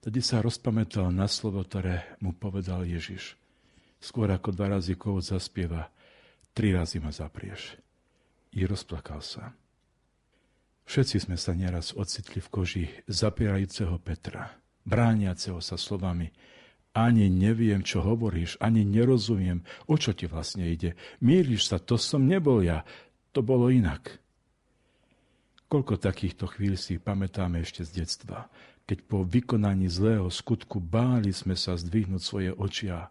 Tedy 0.03 0.19
sa 0.19 0.43
rozpamätal 0.43 1.07
na 1.15 1.31
slovo, 1.31 1.63
ktoré 1.63 2.03
mu 2.19 2.35
povedal 2.35 2.83
Ježiš. 2.83 3.39
Skôr 4.03 4.27
ako 4.35 4.51
dva 4.51 4.75
razy 4.75 4.99
kovod 4.99 5.23
zaspieva, 5.23 5.87
tri 6.51 6.75
razy 6.75 6.99
ma 6.99 7.15
zaprieš. 7.15 7.79
I 8.51 8.67
rozplakal 8.67 9.23
sa. 9.23 9.55
Všetci 10.83 11.23
sme 11.23 11.39
sa 11.39 11.55
nieraz 11.55 11.95
ocitli 11.95 12.43
v 12.43 12.51
koži 12.51 12.85
zapierajúceho 13.07 13.95
Petra, 14.03 14.51
brániaceho 14.83 15.63
sa 15.63 15.79
slovami 15.79 16.35
ani 16.93 17.25
neviem, 17.31 17.81
čo 17.81 18.05
hovoríš, 18.05 18.61
ani 18.61 18.85
nerozumiem, 18.85 19.65
o 19.89 19.97
čo 19.97 20.13
ti 20.13 20.29
vlastne 20.29 20.69
ide. 20.69 20.93
Mýliš 21.25 21.73
sa, 21.73 21.77
to 21.81 21.97
som 21.97 22.29
nebol 22.29 22.61
ja, 22.61 22.85
to 23.33 23.41
bolo 23.41 23.73
inak. 23.73 24.21
Koľko 25.71 25.97
takýchto 25.97 26.45
chvíľ 26.45 26.77
si 26.77 27.01
pamätáme 27.01 27.65
ešte 27.65 27.81
z 27.81 28.05
detstva 28.05 28.45
keď 28.83 28.99
po 29.07 29.23
vykonaní 29.23 29.87
zlého 29.87 30.27
skutku 30.27 30.83
báli 30.83 31.31
sme 31.31 31.55
sa 31.55 31.79
zdvihnúť 31.79 32.21
svoje 32.21 32.51
oči 32.51 32.91
a 32.91 33.07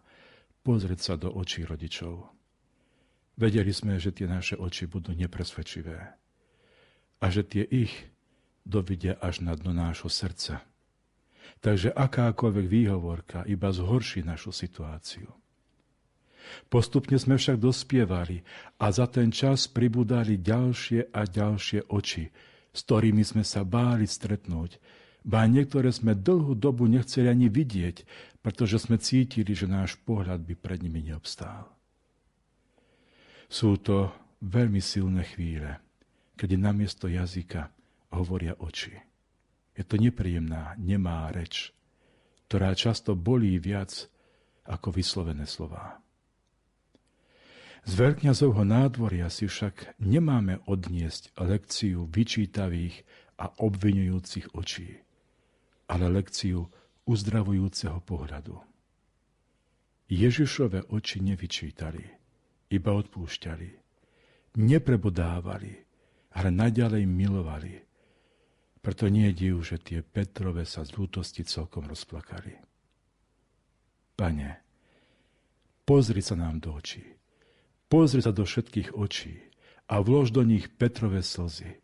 pozrieť 0.61 0.99
sa 1.01 1.13
do 1.17 1.33
očí 1.33 1.65
rodičov. 1.65 2.29
Vedeli 3.33 3.73
sme, 3.73 3.97
že 3.97 4.13
tie 4.13 4.29
naše 4.29 4.53
oči 4.53 4.85
budú 4.85 5.17
nepresvedčivé 5.17 6.13
a 7.17 7.25
že 7.33 7.41
tie 7.41 7.65
ich 7.65 7.93
dovidia 8.61 9.17
až 9.17 9.41
na 9.41 9.57
dno 9.57 9.73
nášho 9.73 10.07
srdca. 10.07 10.61
Takže 11.59 11.91
akákoľvek 11.95 12.65
výhovorka 12.67 13.39
iba 13.49 13.73
zhorší 13.73 14.21
našu 14.23 14.53
situáciu. 14.53 15.27
Postupne 16.67 17.15
sme 17.15 17.39
však 17.39 17.55
dospievali 17.55 18.43
a 18.77 18.91
za 18.91 19.07
ten 19.07 19.31
čas 19.31 19.71
pribudali 19.71 20.43
ďalšie 20.43 21.15
a 21.15 21.23
ďalšie 21.23 21.87
oči, 21.87 22.27
s 22.73 22.79
ktorými 22.83 23.23
sme 23.23 23.47
sa 23.47 23.63
báli 23.63 24.03
stretnúť, 24.03 24.75
Ba 25.23 25.47
niektoré 25.47 25.87
sme 25.95 26.19
dlhú 26.19 26.51
dobu 26.51 26.83
nechceli 26.83 27.31
ani 27.31 27.47
vidieť, 27.47 28.03
pretože 28.43 28.75
sme 28.75 28.99
cítili, 28.99 29.55
že 29.55 29.71
náš 29.71 29.95
pohľad 30.03 30.43
by 30.43 30.53
pred 30.59 30.83
nimi 30.83 30.99
neobstál. 30.99 31.71
Sú 33.47 33.79
to 33.79 34.11
veľmi 34.43 34.83
silné 34.83 35.23
chvíle, 35.23 35.79
kedy 36.35 36.59
namiesto 36.59 37.07
jazyka 37.07 37.71
hovoria 38.11 38.59
oči. 38.59 38.91
Je 39.79 39.87
to 39.87 39.95
nepríjemná, 39.95 40.75
nemá 40.75 41.31
reč, 41.31 41.71
ktorá 42.51 42.75
často 42.75 43.15
bolí 43.15 43.55
viac 43.63 44.11
ako 44.67 44.91
vyslovené 44.91 45.47
slová. 45.47 46.03
Z 47.87 47.99
veľkňazovho 47.99 48.63
nádvoria 48.67 49.31
si 49.31 49.47
však 49.47 49.99
nemáme 50.03 50.59
odniesť 50.67 51.35
lekciu 51.39 52.07
vyčítavých 52.11 53.07
a 53.39 53.51
obvinujúcich 53.59 54.51
očí 54.55 55.03
ale 55.87 56.05
lekciu 56.07 56.67
uzdravujúceho 57.03 57.99
pohľadu. 58.03 58.55
Ježišove 60.07 60.93
oči 60.93 61.19
nevyčítali, 61.23 62.03
iba 62.71 62.91
odpúšťali. 62.93 63.69
Neprebodávali, 64.53 65.73
ale 66.37 66.49
naďalej 66.53 67.03
milovali. 67.09 67.73
Preto 68.83 69.09
nie 69.09 69.31
je 69.31 69.47
div, 69.47 69.55
že 69.65 69.81
tie 69.81 69.99
Petrove 70.05 70.61
sa 70.67 70.85
z 70.85 70.93
lútosti 70.93 71.41
celkom 71.41 71.89
rozplakali. 71.89 72.53
Pane, 74.13 74.49
pozri 75.87 76.21
sa 76.21 76.37
nám 76.37 76.61
do 76.61 76.77
očí. 76.77 77.01
Pozri 77.89 78.21
sa 78.21 78.29
do 78.29 78.45
všetkých 78.45 78.93
očí 78.93 79.39
a 79.89 79.97
vlož 80.03 80.29
do 80.29 80.45
nich 80.45 80.69
Petrove 80.69 81.25
slzy 81.25 81.82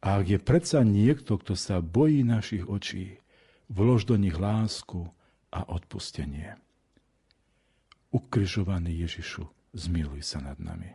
a 0.00 0.16
ak 0.16 0.26
je 0.32 0.38
predsa 0.40 0.80
niekto, 0.80 1.36
kto 1.36 1.52
sa 1.52 1.84
bojí 1.84 2.24
našich 2.24 2.64
očí, 2.64 3.20
vlož 3.68 4.08
do 4.08 4.16
nich 4.16 4.36
lásku 4.36 5.12
a 5.52 5.60
odpustenie. 5.68 6.56
Ukrižovaný 8.10 9.06
Ježišu, 9.06 9.44
zmiluj 9.76 10.24
sa 10.24 10.40
nad 10.40 10.58
nami. 10.58 10.88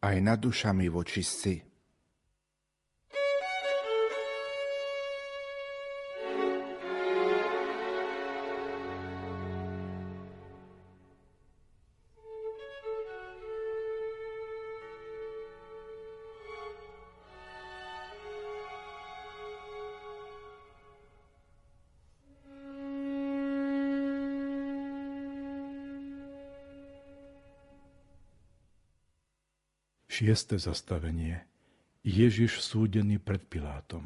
Aj 0.00 0.16
nad 0.20 0.38
dušami 0.40 0.86
vočistci 0.92 1.69
Šieste 30.20 30.60
zastavenie. 30.60 31.48
Ježiš 32.04 32.60
súdený 32.60 33.16
pred 33.16 33.40
Pilátom. 33.40 34.04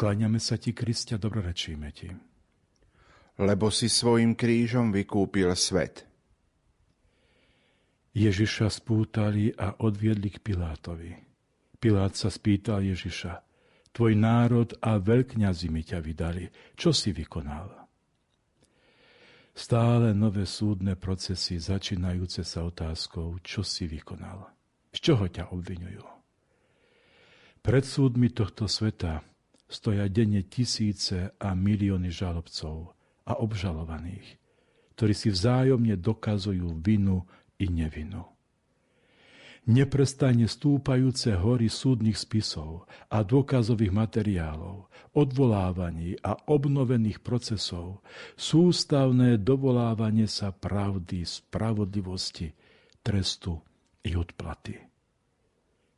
Kláňame 0.00 0.40
sa 0.40 0.56
ti, 0.56 0.72
Kristia, 0.72 1.20
dobrorečíme 1.20 1.92
ti. 1.92 2.08
Lebo 3.36 3.68
si 3.68 3.92
svojim 3.92 4.32
krížom 4.32 4.96
vykúpil 4.96 5.52
svet. 5.60 6.08
Ježiša 8.16 8.72
spútali 8.72 9.52
a 9.52 9.76
odviedli 9.84 10.32
k 10.32 10.40
Pilátovi. 10.40 11.12
Pilát 11.76 12.16
sa 12.16 12.32
spýtal 12.32 12.88
Ježiša, 12.88 13.44
tvoj 13.92 14.16
národ 14.16 14.72
a 14.80 14.96
veľkňazi 14.96 15.68
mi 15.68 15.84
ťa 15.84 16.00
vydali, 16.00 16.48
čo 16.80 16.96
si 16.96 17.12
vykonal? 17.12 17.68
Stále 19.52 20.16
nové 20.16 20.48
súdne 20.48 20.96
procesy 20.96 21.60
začínajúce 21.60 22.40
sa 22.40 22.64
otázkou, 22.64 23.36
čo 23.44 23.60
si 23.60 23.84
vykonal, 23.84 24.53
čoho 25.04 25.28
ťa 25.28 25.52
obvinujú. 25.52 26.00
Pred 27.60 27.84
súdmi 27.84 28.32
tohto 28.32 28.64
sveta 28.64 29.20
stoja 29.68 30.08
denne 30.08 30.40
tisíce 30.48 31.36
a 31.36 31.52
milióny 31.52 32.08
žalobcov 32.08 32.96
a 33.28 33.36
obžalovaných, 33.36 34.40
ktorí 34.96 35.12
si 35.12 35.28
vzájomne 35.28 36.00
dokazujú 36.00 36.80
vinu 36.80 37.28
i 37.60 37.68
nevinu. 37.68 38.24
Neprestane 39.64 40.44
stúpajúce 40.44 41.32
hory 41.40 41.72
súdnych 41.72 42.20
spisov 42.20 42.84
a 43.08 43.24
dôkazových 43.24 43.96
materiálov, 43.96 44.92
odvolávaní 45.16 46.20
a 46.20 46.36
obnovených 46.36 47.24
procesov, 47.24 48.04
sústavné 48.36 49.40
dovolávanie 49.40 50.28
sa 50.28 50.52
pravdy, 50.52 51.24
spravodlivosti, 51.24 52.52
trestu 53.00 53.56
i 54.04 54.12
odplaty. 54.12 54.93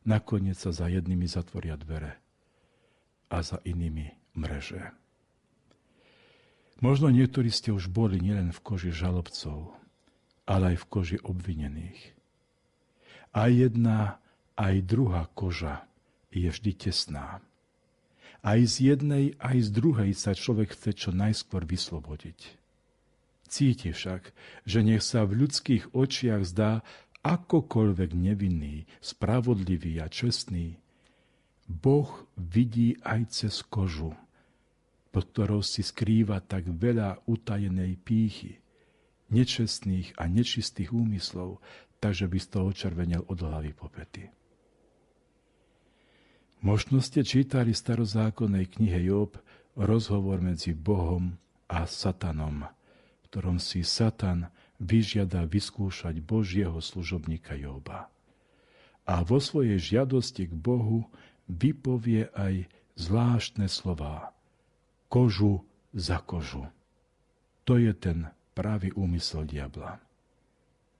Nakoniec 0.06 0.54
sa 0.54 0.70
za 0.70 0.86
jednými 0.86 1.26
zatvoria 1.26 1.74
dvere 1.74 2.14
a 3.26 3.42
za 3.42 3.58
inými 3.66 4.14
mreže. 4.38 4.94
Možno 6.78 7.10
niektorí 7.10 7.50
ste 7.50 7.74
už 7.74 7.90
boli 7.90 8.22
nielen 8.22 8.54
v 8.54 8.62
koži 8.62 8.94
žalobcov, 8.94 9.74
ale 10.46 10.76
aj 10.76 10.86
v 10.86 10.86
koži 10.86 11.18
obvinených. 11.26 12.14
Aj 13.34 13.50
jedna, 13.50 14.22
aj 14.54 14.86
druhá 14.86 15.26
koža 15.34 15.82
je 16.30 16.46
vždy 16.46 16.72
tesná. 16.76 17.42
Aj 18.46 18.60
z 18.62 18.94
jednej, 18.94 19.34
aj 19.42 19.58
z 19.58 19.68
druhej 19.74 20.12
sa 20.14 20.38
človek 20.38 20.78
chce 20.78 20.94
čo 20.94 21.10
najskôr 21.10 21.66
vyslobodiť. 21.66 22.54
Cíti 23.46 23.90
však, 23.90 24.30
že 24.66 24.82
nech 24.82 25.02
sa 25.02 25.22
v 25.26 25.46
ľudských 25.46 25.94
očiach 25.94 26.42
zdá 26.46 26.82
akokoľvek 27.26 28.14
nevinný, 28.14 28.86
spravodlivý 29.02 29.98
a 29.98 30.06
čestný, 30.06 30.78
Boh 31.66 32.30
vidí 32.38 32.94
aj 33.02 33.20
cez 33.34 33.66
kožu, 33.66 34.14
pod 35.10 35.24
ktorou 35.34 35.66
si 35.66 35.82
skrýva 35.82 36.38
tak 36.38 36.70
veľa 36.70 37.26
utajenej 37.26 37.98
pýchy, 37.98 38.62
nečestných 39.34 40.14
a 40.14 40.30
nečistých 40.30 40.94
úmyslov, 40.94 41.58
takže 41.98 42.30
by 42.30 42.38
z 42.38 42.46
toho 42.46 42.70
červenel 42.70 43.26
od 43.26 43.38
hlavy 43.42 43.74
po 43.74 43.90
pety. 43.90 44.30
Možno 46.62 47.02
ste 47.02 47.26
čítali 47.26 47.74
starozákonnej 47.74 48.70
knihe 48.78 49.10
Job 49.10 49.34
rozhovor 49.74 50.38
medzi 50.38 50.72
Bohom 50.72 51.34
a 51.66 51.84
Satanom, 51.84 52.62
v 52.62 53.24
ktorom 53.26 53.58
si 53.58 53.82
Satan 53.82 54.46
vyžiada 54.82 55.44
vyskúšať 55.48 56.20
Božieho 56.20 56.76
služobníka 56.78 57.56
Joba. 57.56 58.12
A 59.06 59.22
vo 59.22 59.38
svojej 59.38 59.78
žiadosti 59.78 60.50
k 60.50 60.54
Bohu 60.54 61.06
vypovie 61.46 62.28
aj 62.34 62.66
zvláštne 62.98 63.70
slová. 63.70 64.34
Kožu 65.06 65.62
za 65.94 66.18
kožu. 66.18 66.66
To 67.64 67.78
je 67.78 67.94
ten 67.94 68.26
pravý 68.54 68.90
úmysel 68.94 69.46
diabla. 69.46 70.02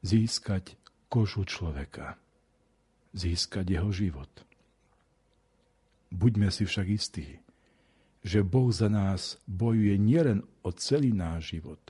Získať 0.06 0.78
kožu 1.10 1.42
človeka. 1.42 2.14
Získať 3.10 3.66
jeho 3.66 3.90
život. 3.90 4.30
Buďme 6.14 6.54
si 6.54 6.62
však 6.62 6.86
istí, 6.86 7.42
že 8.22 8.46
Boh 8.46 8.70
za 8.70 8.86
nás 8.86 9.38
bojuje 9.50 9.98
nielen 9.98 10.46
o 10.62 10.70
celý 10.70 11.10
náš 11.10 11.58
život, 11.58 11.82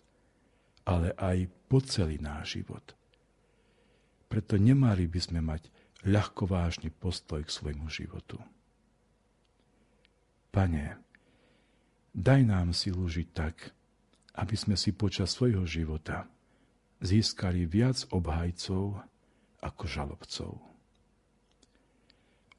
ale 0.85 1.13
aj 1.17 1.49
po 1.67 1.83
celý 1.83 2.19
náš 2.23 2.59
život. 2.61 2.95
Preto 4.27 4.59
nemali 4.59 5.07
by 5.07 5.21
sme 5.23 5.41
mať 5.43 5.71
ľahkovážny 6.07 6.91
postoj 6.95 7.43
k 7.43 7.51
svojmu 7.51 7.87
životu. 7.91 8.39
Pane, 10.51 10.97
daj 12.15 12.41
nám 12.47 12.73
silu 12.73 13.07
žiť 13.07 13.29
tak, 13.35 13.77
aby 14.37 14.57
sme 14.57 14.77
si 14.79 14.95
počas 14.95 15.35
svojho 15.35 15.67
života 15.69 16.29
získali 17.01 17.69
viac 17.69 18.09
obhajcov 18.09 19.01
ako 19.61 19.85
žalobcov. 19.85 20.51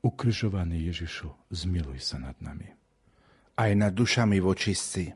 Ukrižovaný 0.05 0.93
Ježišu, 0.93 1.33
zmiluj 1.49 2.05
sa 2.05 2.21
nad 2.21 2.37
nami. 2.37 2.69
Aj 3.57 3.73
nad 3.73 3.89
dušami 3.91 4.37
vočistci. 4.37 5.09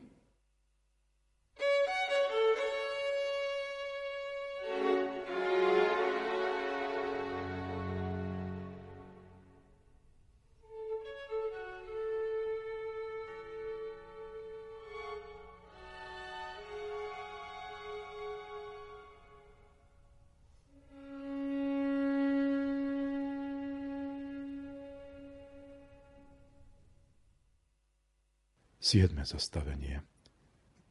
Siedme 28.92 29.24
zastavenie. 29.24 30.04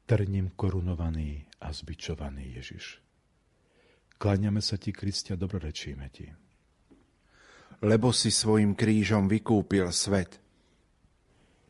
Trním 0.09 0.57
korunovaný 0.57 1.45
a 1.61 1.69
zbičovaný 1.69 2.57
Ježiš. 2.57 2.97
Kláňame 4.17 4.57
sa 4.57 4.81
ti, 4.81 4.89
Kristia, 4.89 5.37
dobrorečíme 5.37 6.09
ti. 6.09 6.25
Lebo 7.85 8.09
si 8.09 8.33
svojim 8.33 8.73
krížom 8.73 9.29
vykúpil 9.29 9.93
svet. 9.93 10.41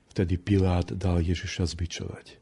Vtedy 0.07 0.39
Pilát 0.39 0.95
dal 0.95 1.19
Ježiša 1.19 1.67
zbičovať. 1.67 2.39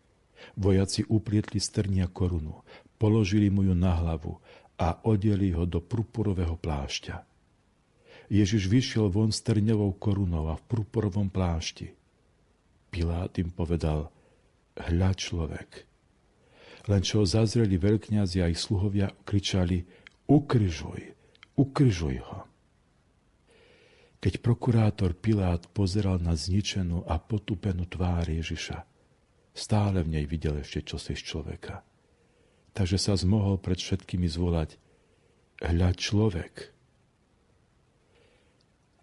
Vojaci 0.54 1.10
uplietli 1.10 1.58
strnia 1.58 2.06
korunu, 2.06 2.62
položili 3.02 3.49
mu 3.49 3.65
ju 3.65 3.73
na 3.73 3.97
hlavu 3.97 4.38
a 4.78 5.02
odeli 5.02 5.49
ho 5.49 5.65
do 5.65 5.82
purpurového 5.82 6.62
plášťa. 6.62 7.25
Ježiš 8.30 8.69
vyšiel 8.69 9.10
von 9.10 9.34
s 9.34 9.41
trňovou 9.41 9.97
korunou 9.97 10.54
a 10.54 10.62
v 10.62 10.78
purpurovom 10.78 11.34
plášti– 11.34 11.89
Pilát 12.89 13.32
im 13.38 13.54
povedal, 13.54 14.10
hľa 14.78 15.12
človek. 15.13 15.86
Len 16.89 17.02
čo 17.06 17.21
zazreli 17.21 17.78
veľkňazi 17.78 18.41
a 18.41 18.49
ich 18.49 18.58
sluhovia 18.58 19.13
kričali, 19.23 19.86
ukryžuj, 20.25 21.02
ukryžuj 21.54 22.17
ho. 22.25 22.39
Keď 24.19 24.43
prokurátor 24.43 25.15
Pilát 25.15 25.63
pozeral 25.71 26.19
na 26.19 26.36
zničenú 26.36 27.08
a 27.08 27.15
potupenú 27.21 27.88
tvár 27.88 28.28
Ježiša, 28.28 28.84
stále 29.56 30.04
v 30.04 30.19
nej 30.19 30.25
videl 30.28 30.60
ešte 30.60 30.84
čosi 30.84 31.15
z 31.15 31.23
človeka. 31.23 31.86
Takže 32.75 32.99
sa 32.99 33.15
zmohol 33.15 33.60
pred 33.63 33.80
všetkými 33.80 34.28
zvolať, 34.28 34.75
hľa 35.63 35.89
človek. 35.95 36.54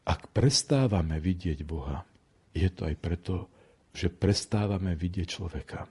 Ak 0.06 0.30
prestávame 0.30 1.18
vidieť 1.18 1.64
Boha, 1.66 2.06
je 2.52 2.68
to 2.72 2.88
aj 2.88 2.96
preto, 3.00 3.48
že 3.96 4.12
prestávame 4.12 4.92
vidieť 4.92 5.24
človeka. 5.24 5.88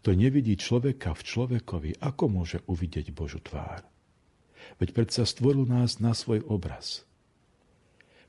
Kto 0.00 0.16
nevidí 0.16 0.56
človeka 0.56 1.12
v 1.12 1.22
človekovi, 1.22 1.90
ako 2.00 2.24
môže 2.26 2.58
uvidieť 2.64 3.12
Božu 3.12 3.38
tvár? 3.38 3.84
Veď 4.80 4.96
predsa 4.96 5.28
stvoril 5.28 5.68
nás 5.68 6.00
na 6.00 6.16
svoj 6.16 6.42
obraz. 6.48 7.04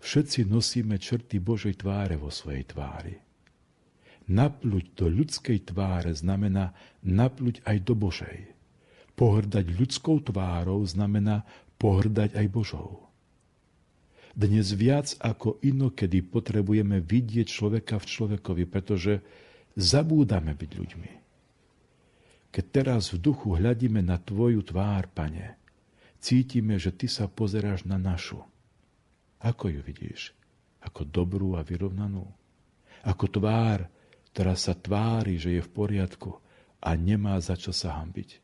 Všetci 0.04 0.52
nosíme 0.52 1.00
črty 1.00 1.40
Božej 1.40 1.80
tváre 1.80 2.20
vo 2.20 2.28
svojej 2.28 2.68
tvári. 2.68 3.16
Napluť 4.28 4.86
do 5.00 5.08
ľudskej 5.08 5.72
tváre 5.72 6.12
znamená 6.12 6.76
napluť 7.08 7.64
aj 7.64 7.78
do 7.88 7.96
Božej. 7.96 8.52
Pohrdať 9.16 9.66
ľudskou 9.72 10.20
tvárou 10.28 10.84
znamená 10.84 11.48
pohrdať 11.80 12.36
aj 12.36 12.48
Božou. 12.52 13.03
Dnes 14.34 14.74
viac 14.74 15.14
ako 15.22 15.62
inokedy 15.62 16.26
potrebujeme 16.26 16.98
vidieť 16.98 17.46
človeka 17.46 18.02
v 18.02 18.10
človekovi, 18.10 18.64
pretože 18.66 19.22
zabúdame 19.78 20.58
byť 20.58 20.72
ľuďmi. 20.74 21.12
Keď 22.50 22.66
teraz 22.70 23.14
v 23.14 23.22
duchu 23.22 23.58
hľadíme 23.58 24.02
na 24.02 24.18
Tvoju 24.18 24.66
tvár, 24.66 25.10
Pane, 25.14 25.58
cítime, 26.18 26.82
že 26.82 26.90
Ty 26.90 27.08
sa 27.10 27.26
pozeráš 27.30 27.86
na 27.86 28.02
našu. 28.02 28.42
Ako 29.38 29.70
ju 29.70 29.82
vidíš? 29.86 30.34
Ako 30.82 31.06
dobrú 31.06 31.54
a 31.54 31.62
vyrovnanú? 31.62 32.26
Ako 33.06 33.30
tvár, 33.30 33.86
ktorá 34.34 34.58
sa 34.58 34.74
tvári, 34.74 35.38
že 35.38 35.54
je 35.58 35.62
v 35.62 35.70
poriadku 35.70 36.42
a 36.82 36.98
nemá 36.98 37.38
za 37.38 37.54
čo 37.54 37.70
sa 37.70 38.02
hambiť. 38.02 38.43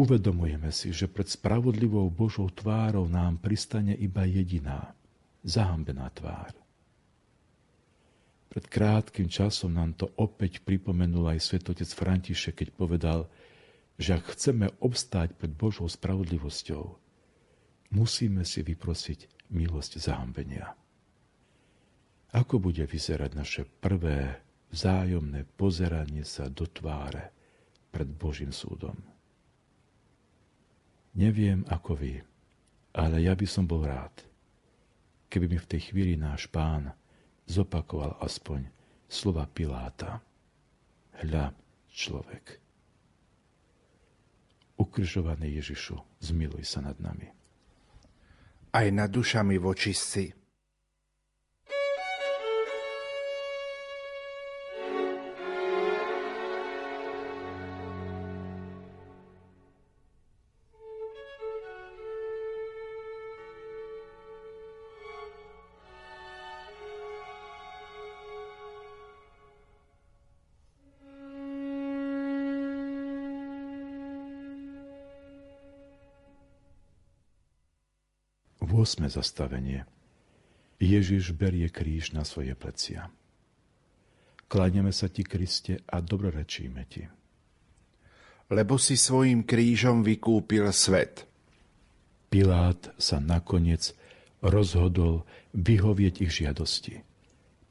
Uvedomujeme 0.00 0.72
si, 0.72 0.96
že 0.96 1.12
pred 1.12 1.28
spravodlivou 1.28 2.08
Božou 2.08 2.48
tvárou 2.48 3.04
nám 3.04 3.36
pristane 3.36 3.92
iba 3.92 4.24
jediná, 4.24 4.96
zahambená 5.44 6.08
tvár. 6.16 6.56
Pred 8.48 8.64
krátkým 8.64 9.28
časom 9.28 9.76
nám 9.76 9.92
to 9.92 10.08
opäť 10.16 10.64
pripomenul 10.64 11.36
aj 11.36 11.44
svetotec 11.44 11.92
František, 11.92 12.64
keď 12.64 12.68
povedal, 12.72 13.20
že 14.00 14.16
ak 14.16 14.32
chceme 14.32 14.72
obstáť 14.80 15.36
pred 15.36 15.52
Božou 15.52 15.84
spravodlivosťou, 15.84 16.96
musíme 17.92 18.40
si 18.48 18.64
vyprosiť 18.64 19.52
milosť 19.52 20.00
zahambenia. 20.00 20.80
Ako 22.32 22.56
bude 22.56 22.88
vyzerať 22.88 23.30
naše 23.36 23.62
prvé 23.68 24.40
vzájomné 24.72 25.44
pozeranie 25.60 26.24
sa 26.24 26.48
do 26.48 26.64
tváre 26.64 27.36
pred 27.92 28.08
Božím 28.08 28.56
súdom? 28.56 29.09
Neviem 31.18 31.66
ako 31.66 31.98
vy, 31.98 32.22
ale 32.94 33.16
ja 33.26 33.34
by 33.34 33.46
som 33.46 33.66
bol 33.66 33.82
rád, 33.82 34.14
keby 35.26 35.46
mi 35.50 35.58
v 35.58 35.70
tej 35.70 35.90
chvíli 35.90 36.14
náš 36.14 36.46
pán 36.46 36.94
zopakoval 37.50 38.18
aspoň 38.22 38.70
slova 39.10 39.46
Piláta. 39.50 40.22
Hľa, 41.20 41.52
človek. 41.90 42.62
Ukrižovaný 44.78 45.60
Ježišu, 45.60 45.98
zmiluj 46.22 46.64
sa 46.64 46.80
nad 46.80 46.96
nami. 46.96 47.28
Aj 48.70 48.86
nad 48.88 49.10
dušami 49.10 49.58
vočistci 49.60 50.39
Osme 78.80 79.12
zastavenie. 79.12 79.84
Ježiš 80.80 81.36
berie 81.36 81.68
kríž 81.68 82.16
na 82.16 82.24
svoje 82.24 82.56
plecia. 82.56 83.12
Kláňame 84.48 84.88
sa 84.88 85.12
ti, 85.12 85.20
Kriste, 85.20 85.84
a 85.84 86.00
dobrorečíme 86.00 86.88
ti. 86.88 87.04
Lebo 88.48 88.80
si 88.80 88.96
svojim 88.96 89.44
krížom 89.44 90.00
vykúpil 90.00 90.64
svet. 90.72 91.28
Pilát 92.32 92.80
sa 92.96 93.20
nakoniec 93.20 93.92
rozhodol 94.40 95.28
vyhovieť 95.52 96.24
ich 96.24 96.40
žiadosti. 96.40 97.04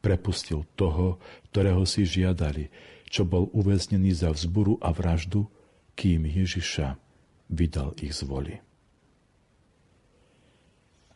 Prepustil 0.05 0.69
toho, 0.77 1.17
ktorého 1.49 1.89
si 1.89 2.05
žiadali, 2.05 2.69
čo 3.09 3.25
bol 3.25 3.49
uväznený 3.49 4.13
za 4.13 4.29
vzburu 4.29 4.77
a 4.77 4.93
vraždu, 4.93 5.49
kým 5.97 6.29
Ježiša 6.29 7.01
vydal 7.49 7.97
ich 7.97 8.13
z 8.13 8.29
voli. 8.29 8.68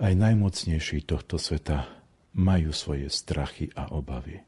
Aj 0.03 0.11
najmocnejší 0.11 1.07
tohto 1.07 1.39
sveta 1.39 1.87
majú 2.35 2.75
svoje 2.75 3.07
strachy 3.07 3.71
a 3.71 3.87
obavy. 3.87 4.43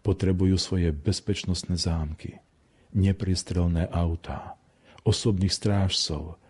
Potrebujú 0.00 0.56
svoje 0.56 0.88
bezpečnostné 0.88 1.76
zámky, 1.76 2.40
nepriestrelné 2.96 3.92
autá, 3.92 4.56
osobných 5.04 5.52
strážcov 5.52 6.40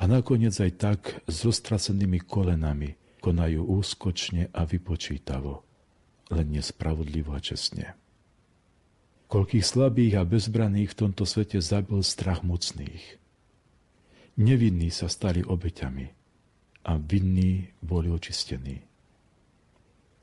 a 0.00 0.08
nakoniec 0.08 0.56
aj 0.56 0.72
tak 0.80 1.00
s 1.28 1.44
roztrasenými 1.44 2.24
kolenami 2.24 2.96
konajú 3.20 3.60
úskočne 3.76 4.48
a 4.48 4.64
vypočítavo, 4.64 5.68
len 6.32 6.46
nespravodlivo 6.48 7.36
a 7.36 7.44
čestne. 7.44 7.92
Koľkých 9.28 9.68
slabých 9.68 10.16
a 10.16 10.24
bezbraných 10.24 10.96
v 10.96 10.98
tomto 11.04 11.28
svete 11.28 11.60
zabil 11.60 12.00
strach 12.00 12.40
mocných. 12.40 13.20
Nevinní 14.40 14.88
sa 14.88 15.12
stali 15.12 15.44
obeťami– 15.44 16.16
a 16.88 16.96
vinní 16.96 17.68
boli 17.84 18.08
očistení. 18.08 18.80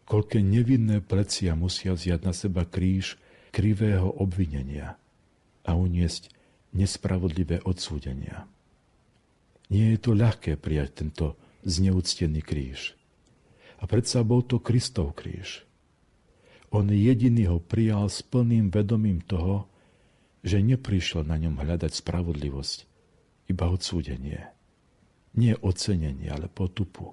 Koľké 0.10 0.41
nevinné 0.41 1.01
plecia 1.01 1.54
musia 1.54 1.93
vziať 1.93 2.19
na 2.25 2.34
seba 2.34 2.65
kríž 2.65 3.21
krivého 3.54 4.10
obvinenia 4.17 4.97
a 5.62 5.71
uniesť 5.78 6.34
nespravodlivé 6.73 7.62
odsúdenia. 7.62 8.49
Nie 9.69 9.93
je 9.93 9.99
to 10.01 10.17
ľahké 10.17 10.58
prijať 10.58 11.06
tento 11.06 11.38
zneúctený 11.65 12.41
kríž. 12.41 12.97
A 13.82 13.89
predsa 13.89 14.21
bol 14.21 14.45
to 14.45 14.62
Kristov 14.62 15.17
kríž. 15.17 15.65
On 16.69 16.86
jediný 16.86 17.49
ho 17.49 17.58
prijal 17.62 18.10
s 18.10 18.25
plným 18.25 18.69
vedomím 18.73 19.21
toho, 19.25 19.69
že 20.45 20.62
neprišiel 20.62 21.25
na 21.25 21.38
ňom 21.41 21.58
hľadať 21.58 21.91
spravodlivosť, 21.97 22.78
iba 23.49 23.65
odsúdenie. 23.69 24.54
Nie 25.35 25.59
ocenenie, 25.59 26.31
ale 26.31 26.47
potupu. 26.47 27.11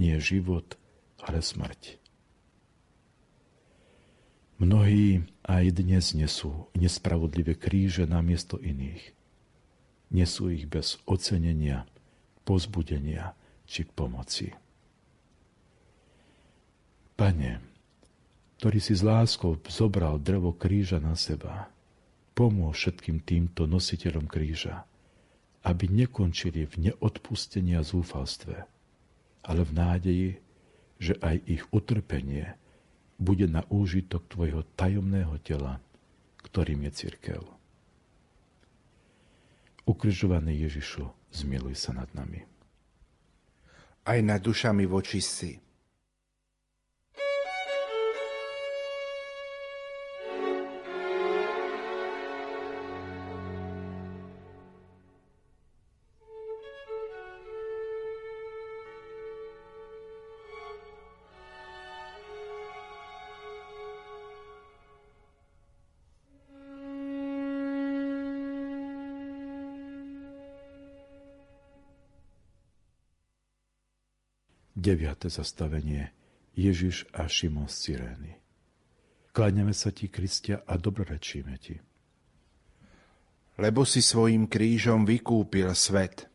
Nie 0.00 0.16
život, 0.18 0.80
ale 1.20 1.44
smrť. 1.44 2.00
Mnohí 4.56 5.26
aj 5.44 5.64
dnes 5.74 6.14
nesú 6.14 6.70
nespravodlivé 6.78 7.58
kríže 7.58 8.08
namiesto 8.08 8.56
iných. 8.56 9.10
Nesú 10.14 10.48
ich 10.48 10.70
bez 10.70 11.02
ocenenia, 11.04 11.84
pozbudenia 12.46 13.34
či 13.66 13.84
pomoci. 13.84 14.54
Pane, 17.18 17.58
ktorý 18.62 18.78
si 18.78 18.94
s 18.94 19.02
láskou 19.02 19.58
zobral 19.66 20.22
drevo 20.22 20.54
kríža 20.54 21.02
na 21.02 21.18
seba, 21.18 21.66
pomôž 22.32 22.78
všetkým 22.86 23.18
týmto 23.20 23.66
nositeľom 23.66 24.30
kríža, 24.30 24.86
aby 25.62 25.86
nekončili 25.86 26.66
v 26.66 26.90
neodpustení 26.90 27.78
a 27.78 27.86
zúfalstve, 27.86 28.66
ale 29.46 29.60
v 29.62 29.72
nádeji, 29.72 30.30
že 30.98 31.14
aj 31.18 31.36
ich 31.46 31.62
utrpenie 31.70 32.54
bude 33.18 33.46
na 33.46 33.62
úžitok 33.70 34.26
tvojho 34.26 34.66
tajomného 34.74 35.38
tela, 35.42 35.78
ktorým 36.42 36.86
je 36.90 36.92
církev. 36.94 37.40
Ukrižovaný 39.86 40.66
Ježišu, 40.66 41.10
zmiluj 41.34 41.74
sa 41.78 41.94
nad 41.94 42.10
nami. 42.14 42.42
Aj 44.02 44.18
nad 44.22 44.42
dušami 44.42 44.86
voči. 44.86 45.18
9. 74.82 75.30
zastavenie 75.30 76.10
Ježiš 76.58 77.06
a 77.14 77.30
Šimon 77.30 77.70
z 77.70 77.76
Cyrény. 77.86 78.34
Kláňame 79.30 79.70
sa 79.70 79.94
ti, 79.94 80.10
Kristia, 80.10 80.66
a 80.66 80.74
dobrorečíme 80.74 81.54
ti. 81.62 81.78
Lebo 83.62 83.86
si 83.86 84.02
svojim 84.02 84.50
krížom 84.50 85.06
vykúpil 85.06 85.70
svet. 85.78 86.26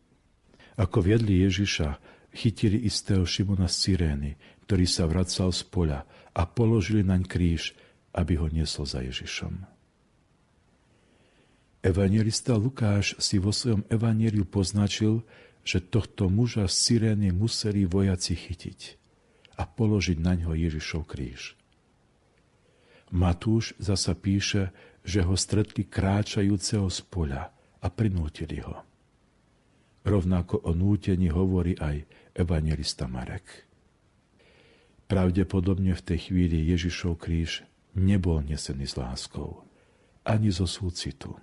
Ako 0.79 1.03
viedli 1.03 1.43
Ježiša, 1.43 1.99
chytili 2.31 2.87
istého 2.87 3.27
Šimona 3.27 3.67
z 3.67 3.75
Sirény, 3.83 4.31
ktorý 4.63 4.87
sa 4.87 5.11
vracal 5.11 5.51
z 5.51 5.67
poľa 5.67 6.07
a 6.31 6.47
položili 6.47 7.03
naň 7.03 7.27
kríž, 7.27 7.75
aby 8.15 8.39
ho 8.39 8.47
niesol 8.47 8.87
za 8.87 9.03
Ježišom. 9.03 9.67
Evangelista 11.83 12.55
Lukáš 12.55 13.19
si 13.19 13.43
vo 13.43 13.51
svojom 13.51 13.83
evangeliu 13.91 14.47
poznačil, 14.47 15.27
že 15.67 15.83
tohto 15.83 16.31
muža 16.31 16.63
z 16.71 16.75
Cyrény 16.79 17.35
museli 17.35 17.83
vojaci 17.83 18.39
chytiť 18.39 18.95
a 19.59 19.67
položiť 19.67 20.15
na 20.23 20.39
ňo 20.39 20.55
Ježišov 20.55 21.03
kríž. 21.03 21.59
Matúš 23.11 23.75
zasa 23.75 24.15
píše, 24.15 24.71
že 25.03 25.27
ho 25.27 25.35
stretli 25.35 25.83
kráčajúceho 25.83 26.87
z 26.87 26.99
poľa 27.11 27.51
a 27.83 27.87
prinútili 27.91 28.63
ho. 28.63 28.87
Rovnako 30.07 30.63
o 30.63 30.71
nútení 30.71 31.27
hovorí 31.27 31.75
aj 31.75 32.07
evangelista 32.31 33.11
Marek. 33.11 33.67
Pravdepodobne 35.11 35.91
v 35.95 36.03
tej 36.03 36.31
chvíli 36.31 36.63
Ježišov 36.71 37.19
kríž 37.19 37.67
nebol 37.91 38.39
nesený 38.39 38.87
s 38.87 38.95
láskou, 38.95 39.67
ani 40.23 40.47
zo 40.47 40.63
súcitu. 40.63 41.35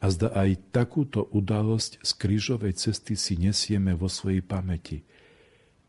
A 0.00 0.08
zda 0.08 0.32
aj 0.32 0.72
takúto 0.72 1.28
udalosť 1.28 2.00
z 2.00 2.10
krížovej 2.16 2.72
cesty 2.72 3.14
si 3.20 3.36
nesieme 3.36 3.92
vo 3.92 4.08
svojej 4.08 4.40
pamäti, 4.40 5.04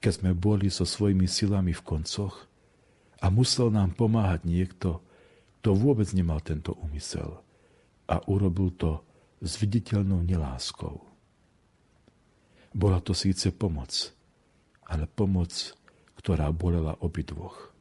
keď 0.03 0.11
sme 0.11 0.31
boli 0.35 0.67
so 0.67 0.83
svojimi 0.83 1.31
silami 1.31 1.71
v 1.71 1.85
koncoch 1.85 2.47
a 3.23 3.31
musel 3.31 3.71
nám 3.71 3.95
pomáhať 3.95 4.43
niekto, 4.43 4.99
kto 5.61 5.77
vôbec 5.77 6.09
nemal 6.11 6.43
tento 6.43 6.75
úmysel 6.75 7.39
a 8.09 8.19
urobil 8.27 8.73
to 8.75 8.99
s 9.39 9.55
viditeľnou 9.61 10.25
neláskou. 10.25 11.05
Bola 12.75 12.99
to 12.99 13.15
síce 13.15 13.47
pomoc, 13.55 14.11
ale 14.89 15.07
pomoc, 15.07 15.53
ktorá 16.19 16.51
bolela 16.51 16.99
obidvoch. 16.99 17.71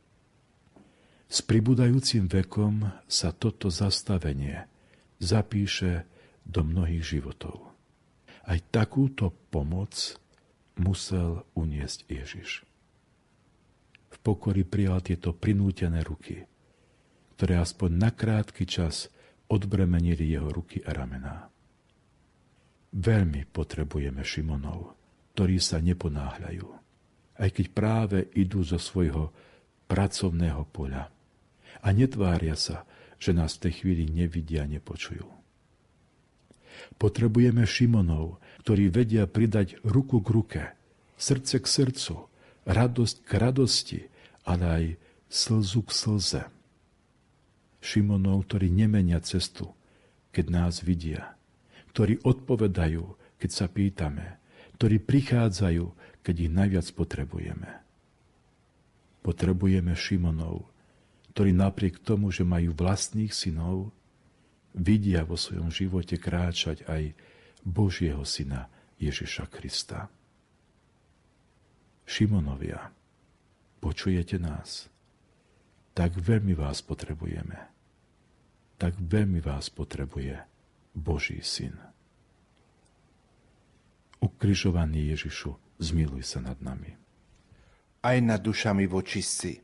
S 1.30 1.42
pribúdajúcim 1.46 2.26
vekom 2.26 2.90
sa 3.06 3.30
toto 3.30 3.70
zastavenie 3.70 4.66
zapíše 5.22 6.08
do 6.50 6.66
mnohých 6.66 7.06
životov. 7.06 7.70
Aj 8.42 8.58
takúto 8.74 9.30
pomoc 9.54 10.18
musel 10.74 11.46
uniesť 11.54 12.10
Ježiš. 12.10 12.66
V 14.10 14.16
pokory 14.20 14.66
prijal 14.66 15.06
tieto 15.06 15.30
prinútené 15.30 16.02
ruky, 16.02 16.42
ktoré 17.38 17.62
aspoň 17.62 17.90
na 17.94 18.10
krátky 18.10 18.66
čas 18.66 19.06
odbremenili 19.46 20.26
jeho 20.26 20.50
ruky 20.50 20.82
a 20.82 20.90
ramená. 20.90 21.46
Veľmi 22.90 23.46
potrebujeme 23.46 24.26
Šimonov, 24.26 24.98
ktorí 25.32 25.62
sa 25.62 25.78
neponáhľajú, 25.78 26.66
aj 27.38 27.48
keď 27.54 27.66
práve 27.70 28.18
idú 28.34 28.66
zo 28.66 28.82
svojho 28.82 29.30
pracovného 29.86 30.66
poľa 30.74 31.06
a 31.80 31.88
netvária 31.94 32.58
sa, 32.58 32.82
že 33.16 33.30
nás 33.30 33.56
v 33.56 33.68
tej 33.68 33.72
chvíli 33.84 34.04
nevidia 34.10 34.66
a 34.66 34.70
nepočujú. 34.70 35.39
Potrebujeme 37.00 37.64
Šimonov, 37.64 38.40
ktorí 38.64 38.92
vedia 38.92 39.24
pridať 39.24 39.80
ruku 39.82 40.20
k 40.20 40.28
ruke, 40.28 40.62
srdce 41.16 41.60
k 41.60 41.66
srdcu, 41.66 42.28
radosť 42.68 43.16
k 43.24 43.30
radosti, 43.40 44.00
ale 44.44 44.64
aj 44.64 44.84
slzu 45.32 45.80
k 45.86 45.90
slze. 45.90 46.42
Šimonov, 47.80 48.44
ktorí 48.44 48.68
nemenia 48.68 49.20
cestu, 49.24 49.72
keď 50.30 50.46
nás 50.52 50.84
vidia, 50.84 51.34
ktorí 51.96 52.20
odpovedajú, 52.20 53.04
keď 53.40 53.50
sa 53.50 53.66
pýtame, 53.66 54.36
ktorí 54.76 55.00
prichádzajú, 55.00 55.84
keď 56.20 56.34
ich 56.36 56.52
najviac 56.52 56.86
potrebujeme. 56.92 57.70
Potrebujeme 59.24 59.96
Šimonov, 59.96 60.68
ktorí 61.32 61.56
napriek 61.56 62.00
tomu, 62.00 62.28
že 62.28 62.44
majú 62.44 62.76
vlastných 62.76 63.32
synov, 63.32 63.92
vidia 64.74 65.26
vo 65.26 65.34
svojom 65.34 65.70
živote 65.70 66.16
kráčať 66.20 66.86
aj 66.86 67.14
Božieho 67.66 68.22
syna 68.24 68.70
Ježiša 69.00 69.48
Krista. 69.50 70.08
Šimonovia, 72.06 72.90
počujete 73.78 74.36
nás? 74.42 74.90
Tak 75.94 76.18
veľmi 76.18 76.54
vás 76.58 76.82
potrebujeme. 76.82 77.58
Tak 78.80 78.96
veľmi 78.96 79.38
vás 79.44 79.68
potrebuje 79.68 80.40
Boží 80.96 81.38
syn. 81.44 81.76
Ukrižovaný 84.20 85.16
Ježišu, 85.16 85.80
zmiluj 85.80 86.24
sa 86.24 86.40
nad 86.44 86.58
nami. 86.60 86.92
Aj 88.00 88.16
nad 88.20 88.40
dušami 88.40 88.88
vočistí 88.88 89.60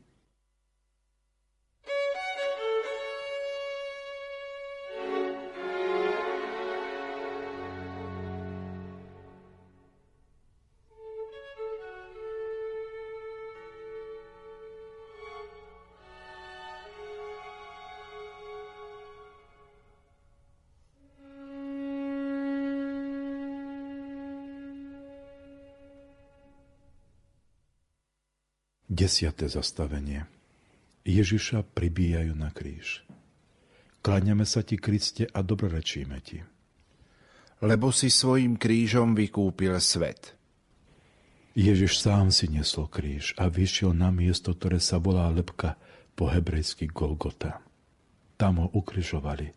Desiate 28.97 29.45
zastavenie. 29.45 30.25
Ježiša 31.05 31.61
pribíjajú 31.77 32.33
na 32.33 32.49
kríž. 32.49 33.05
Kláňame 34.01 34.41
sa 34.41 34.65
ti, 34.65 34.73
Kriste, 34.73 35.29
a 35.29 35.45
dobrorečíme 35.45 36.17
ti. 36.25 36.41
Lebo 37.61 37.93
si 37.93 38.09
svojim 38.09 38.57
krížom 38.57 39.13
vykúpil 39.13 39.77
svet. 39.77 40.33
Ježiš 41.53 42.01
sám 42.01 42.33
si 42.33 42.49
nesol 42.49 42.89
kríž 42.89 43.37
a 43.37 43.53
vyšiel 43.53 43.93
na 43.93 44.09
miesto, 44.09 44.57
ktoré 44.57 44.81
sa 44.81 44.97
volá 44.97 45.29
lepka 45.29 45.77
po 46.17 46.33
hebrejsky 46.33 46.89
Golgota. 46.89 47.61
Tam 48.33 48.57
ho 48.57 48.73
ukrižovali 48.73 49.53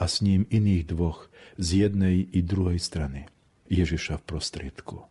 a 0.00 0.08
s 0.08 0.24
ním 0.24 0.48
iných 0.48 0.88
dvoch 0.88 1.28
z 1.60 1.84
jednej 1.84 2.24
i 2.32 2.40
druhej 2.40 2.80
strany. 2.80 3.28
Ježiša 3.68 4.24
v 4.24 4.26
prostriedku. 4.32 5.04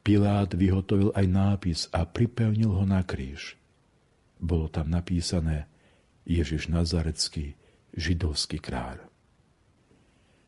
Pilát 0.00 0.48
vyhotovil 0.48 1.12
aj 1.12 1.26
nápis 1.28 1.80
a 1.92 2.08
pripevnil 2.08 2.72
ho 2.72 2.84
na 2.88 3.04
kríž. 3.04 3.60
Bolo 4.40 4.72
tam 4.72 4.88
napísané 4.88 5.68
Ježiš 6.24 6.72
Nazarecký, 6.72 7.52
židovský 7.92 8.64
kráľ. 8.64 9.04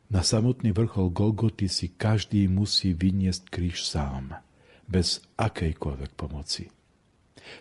Na 0.09 0.25
samotný 0.25 0.73
vrchol 0.73 1.13
Golgoty 1.13 1.69
si 1.69 1.93
každý 1.93 2.49
musí 2.49 2.97
vyniesť 2.97 3.49
kríž 3.49 3.85
sám, 3.85 4.41
bez 4.89 5.21
akejkoľvek 5.37 6.11
pomoci. 6.17 6.73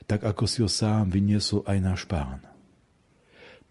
Tak 0.09 0.25
ako 0.25 0.45
si 0.49 0.65
ho 0.65 0.71
sám 0.73 1.13
vyniesol 1.13 1.61
aj 1.69 1.79
náš 1.81 2.03
pán. 2.09 2.41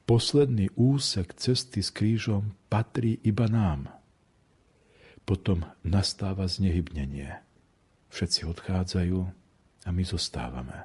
Posledný 0.05 0.69
úsek 0.77 1.33
cesty 1.37 1.81
s 1.81 1.89
krížom 1.89 2.53
patrí 2.69 3.17
iba 3.25 3.49
nám. 3.49 3.89
Potom 5.25 5.65
nastáva 5.81 6.45
znehybnenie– 6.45 7.33
Všetci 8.11 8.43
odchádzajú 8.43 9.19
a 9.87 9.89
my 9.89 10.03
zostávame. 10.03 10.83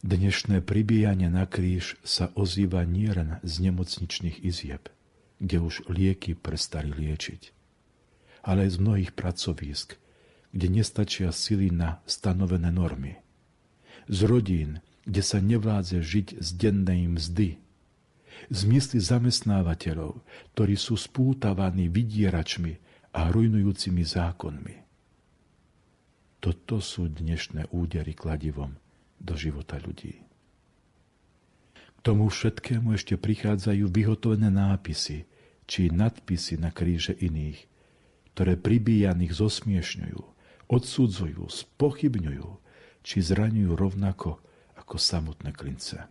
Dnešné 0.00 0.64
pribíjanie 0.64 1.28
na 1.28 1.44
kríž 1.44 2.00
sa 2.00 2.32
ozýva 2.32 2.88
nielen 2.88 3.36
z 3.44 3.68
nemocničných 3.68 4.40
izieb, 4.40 4.88
kde 5.36 5.60
už 5.60 5.84
lieky 5.92 6.32
prestali 6.32 6.88
liečiť, 6.88 7.52
ale 8.48 8.64
aj 8.64 8.70
z 8.72 8.78
mnohých 8.80 9.12
pracovísk, 9.12 10.00
kde 10.56 10.66
nestačia 10.80 11.28
sily 11.28 11.68
na 11.68 12.00
stanovené 12.08 12.72
normy. 12.72 13.20
Z 14.08 14.24
rodín, 14.24 14.80
kde 15.04 15.20
sa 15.20 15.44
nevládze 15.44 16.00
žiť 16.00 16.40
z 16.40 16.48
dennej 16.56 17.04
mzdy. 17.04 17.60
Z 18.48 18.60
mysli 18.64 18.96
zamestnávateľov, 18.96 20.24
ktorí 20.56 20.74
sú 20.80 20.96
spútavaní 20.96 21.92
vydieračmi 21.92 22.80
a 23.12 23.28
rujnujúcimi 23.28 24.00
zákonmi. 24.00 24.89
Toto 26.40 26.80
sú 26.80 27.04
dnešné 27.12 27.68
údery 27.68 28.16
kladivom 28.16 28.72
do 29.20 29.36
života 29.36 29.76
ľudí. 29.76 30.24
K 31.76 31.98
tomu 32.00 32.32
všetkému 32.32 32.96
ešte 32.96 33.20
prichádzajú 33.20 33.84
vyhotovené 33.92 34.48
nápisy 34.48 35.28
či 35.68 35.92
nadpisy 35.92 36.56
na 36.56 36.72
kríže 36.72 37.12
iných, 37.12 37.68
ktoré 38.32 38.56
pribíjaných 38.56 39.36
zosmiešňujú, 39.36 40.20
odsudzujú, 40.72 41.44
spochybňujú 41.44 42.48
či 43.04 43.16
zraňujú 43.20 43.76
rovnako 43.76 44.40
ako 44.80 44.96
samotné 44.96 45.52
klince. 45.52 46.08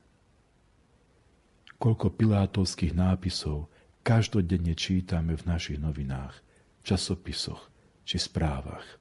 Koľko 1.82 2.13
pilátovských 2.13 2.93
nápisov 2.93 3.65
každodenne 4.05 4.77
čítame 4.77 5.34
v 5.34 5.43
našich 5.49 5.82
novinách, 5.82 6.38
časopisoch 6.86 7.73
či 8.05 8.21
správach 8.21 8.99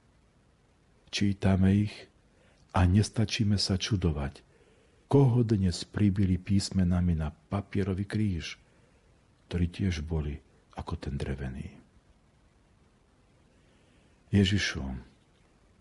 čítame 1.09 1.89
ich 1.89 1.95
a 2.77 2.85
nestačíme 2.85 3.57
sa 3.57 3.75
čudovať, 3.75 4.45
koho 5.09 5.41
dnes 5.41 5.83
pribili 5.89 6.37
písmenami 6.37 7.17
na 7.17 7.33
papierový 7.33 8.05
kríž, 8.05 8.61
ktorí 9.49 9.65
tiež 9.73 10.05
boli 10.05 10.37
ako 10.77 10.93
ten 10.95 11.17
drevený. 11.17 11.73
Ježišu, 14.29 14.85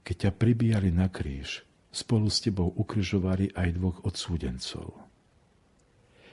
keď 0.00 0.16
ťa 0.16 0.30
pribíjali 0.32 0.88
na 0.88 1.12
kríž, 1.12 1.68
spolu 1.92 2.32
s 2.32 2.40
tebou 2.40 2.72
ukrižovali 2.72 3.52
aj 3.52 3.68
dvoch 3.76 4.00
odsúdencov. 4.08 4.96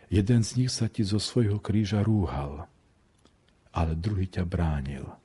Jeden 0.07 0.47
z 0.47 0.51
nich 0.63 0.71
sa 0.71 0.87
ti 0.87 1.03
zo 1.03 1.19
svojho 1.19 1.59
kríža 1.59 1.99
rúhal, 1.99 2.71
ale 3.75 3.91
druhý 3.99 4.31
ťa 4.31 4.47
bránil– 4.47 5.03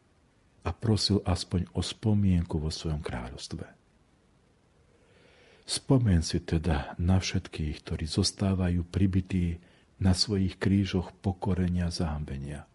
a 0.65 0.71
prosil 0.77 1.25
aspoň 1.25 1.73
o 1.73 1.81
spomienku 1.81 2.61
vo 2.61 2.69
svojom 2.69 3.01
kráľovstve. 3.01 3.65
Spomen 5.71 6.21
si 6.27 6.43
teda 6.43 6.99
na 6.99 7.23
všetkých, 7.23 7.87
ktorí 7.87 8.05
zostávajú 8.11 8.83
pribití 8.91 9.63
na 10.03 10.17
svojich 10.17 10.59
krížoch 10.59 11.15
pokorenia 11.23 11.93
zahambenia. 11.95 12.67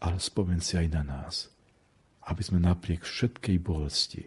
Ale 0.00 0.16
spomen 0.16 0.64
si 0.64 0.80
aj 0.80 0.88
na 0.88 1.02
nás, 1.04 1.52
aby 2.26 2.42
sme 2.42 2.62
napriek 2.62 3.04
všetkej 3.04 3.58
bolesti, 3.60 4.24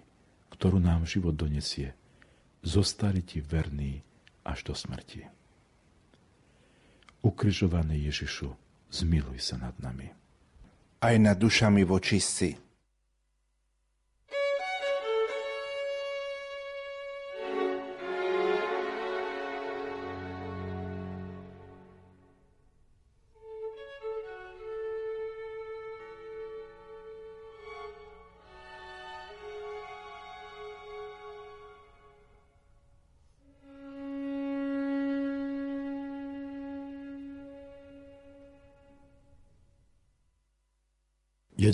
ktorú 0.54 0.78
nám 0.80 1.10
život 1.10 1.36
donesie, 1.36 1.98
zostali 2.62 3.24
ti 3.26 3.42
verní 3.42 4.04
až 4.46 4.72
do 4.72 4.74
smrti. 4.78 5.26
Ukrižovaný 7.26 8.06
Ježišu, 8.06 8.54
zmiluj 8.94 9.42
sa 9.42 9.58
nad 9.58 9.74
nami. 9.82 10.25
Aj 11.06 11.14
nad 11.22 11.38
dušami 11.38 11.86
vočistci, 11.86 12.65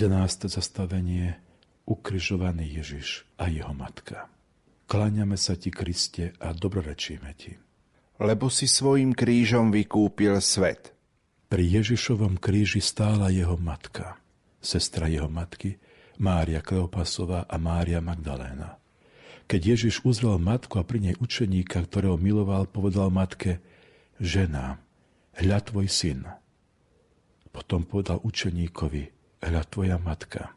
11. 0.02 0.50
zastavenie 0.50 1.38
Ukrižovaný 1.86 2.82
Ježiš 2.82 3.22
a 3.38 3.54
jeho 3.54 3.70
matka. 3.70 4.34
Kláňame 4.90 5.38
sa 5.38 5.54
ti, 5.54 5.70
Kriste, 5.70 6.34
a 6.42 6.58
dobrorečíme 6.58 7.30
ti. 7.38 7.54
Lebo 8.18 8.50
si 8.50 8.66
svojim 8.66 9.14
krížom 9.14 9.70
vykúpil 9.70 10.42
svet. 10.42 10.98
Pri 11.54 11.70
Ježišovom 11.70 12.42
kríži 12.42 12.82
stála 12.82 13.30
jeho 13.30 13.62
matka, 13.62 14.18
sestra 14.58 15.06
jeho 15.06 15.30
matky, 15.30 15.78
Mária 16.18 16.66
Kleopasová 16.66 17.46
a 17.46 17.62
Mária 17.62 18.02
Magdaléna. 18.02 18.82
Keď 19.46 19.62
Ježiš 19.78 20.02
uzrel 20.02 20.42
matku 20.42 20.82
a 20.82 20.84
pri 20.84 21.14
nej 21.14 21.16
učeníka, 21.22 21.78
ktorého 21.78 22.18
miloval, 22.18 22.66
povedal 22.66 23.14
matke, 23.14 23.62
žena, 24.18 24.82
hľa 25.38 25.62
tvoj 25.62 25.86
syn. 25.86 26.26
Potom 27.54 27.86
povedal 27.86 28.18
učeníkovi, 28.26 29.21
hľa 29.42 29.64
tvoja 29.68 29.98
matka. 29.98 30.54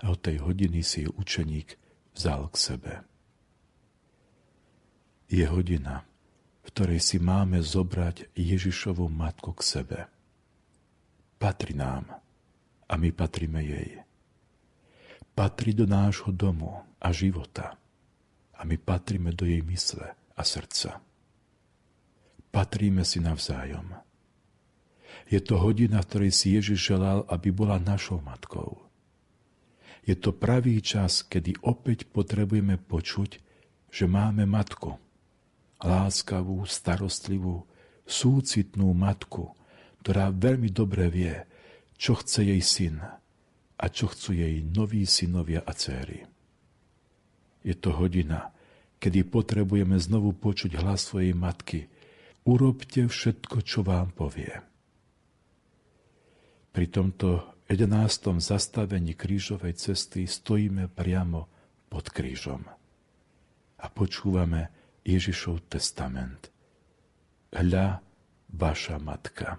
A 0.00 0.10
od 0.10 0.18
tej 0.18 0.42
hodiny 0.42 0.82
si 0.82 1.06
ju 1.06 1.12
učeník 1.14 1.76
vzal 2.16 2.50
k 2.50 2.56
sebe. 2.56 2.92
Je 5.30 5.46
hodina, 5.46 6.02
v 6.60 6.68
ktorej 6.74 7.00
si 7.00 7.22
máme 7.22 7.62
zobrať 7.62 8.34
Ježišovu 8.34 9.06
matku 9.06 9.54
k 9.54 9.62
sebe. 9.62 9.98
Patrí 11.38 11.72
nám 11.78 12.10
a 12.90 12.92
my 12.98 13.14
patríme 13.14 13.62
jej. 13.62 14.02
Patrí 15.32 15.72
do 15.72 15.86
nášho 15.86 16.34
domu 16.34 16.82
a 16.98 17.08
života 17.14 17.78
a 18.58 18.60
my 18.66 18.76
patríme 18.76 19.32
do 19.32 19.46
jej 19.46 19.62
mysle 19.62 20.12
a 20.36 20.42
srdca. 20.42 21.00
Patríme 22.50 23.06
si 23.06 23.22
navzájom 23.22 24.09
je 25.30 25.38
to 25.38 25.62
hodina, 25.62 26.02
v 26.02 26.08
ktorej 26.10 26.32
si 26.34 26.58
Ježiš 26.58 26.90
želal, 26.90 27.22
aby 27.30 27.54
bola 27.54 27.78
našou 27.78 28.18
matkou. 28.18 28.82
Je 30.02 30.18
to 30.18 30.34
pravý 30.34 30.82
čas, 30.82 31.22
kedy 31.22 31.62
opäť 31.62 32.10
potrebujeme 32.10 32.74
počuť, 32.74 33.38
že 33.94 34.04
máme 34.10 34.42
matku. 34.42 34.98
Láskavú, 35.78 36.66
starostlivú, 36.66 37.62
súcitnú 38.02 38.90
matku, 38.90 39.54
ktorá 40.02 40.34
veľmi 40.34 40.66
dobre 40.74 41.06
vie, 41.06 41.36
čo 41.94 42.18
chce 42.18 42.50
jej 42.50 42.62
syn 42.64 42.98
a 43.78 43.84
čo 43.86 44.10
chcú 44.10 44.34
jej 44.34 44.66
noví 44.66 45.06
synovia 45.06 45.62
a 45.62 45.72
céry. 45.78 46.26
Je 47.62 47.78
to 47.78 47.94
hodina, 47.94 48.50
kedy 48.98 49.30
potrebujeme 49.30 49.94
znovu 49.94 50.34
počuť 50.34 50.74
hlas 50.80 51.06
svojej 51.06 51.38
matky. 51.38 51.86
Urobte 52.48 53.06
všetko, 53.06 53.62
čo 53.62 53.84
vám 53.86 54.10
povie 54.16 54.69
pri 56.70 56.86
tomto 56.86 57.50
11. 57.66 58.38
zastavení 58.38 59.14
krížovej 59.14 59.74
cesty 59.78 60.26
stojíme 60.26 60.90
priamo 60.90 61.50
pod 61.90 62.10
krížom 62.10 62.62
a 63.80 63.86
počúvame 63.90 64.70
Ježišov 65.02 65.66
testament. 65.66 66.50
Hľa, 67.50 67.98
vaša 68.54 69.02
matka. 69.02 69.58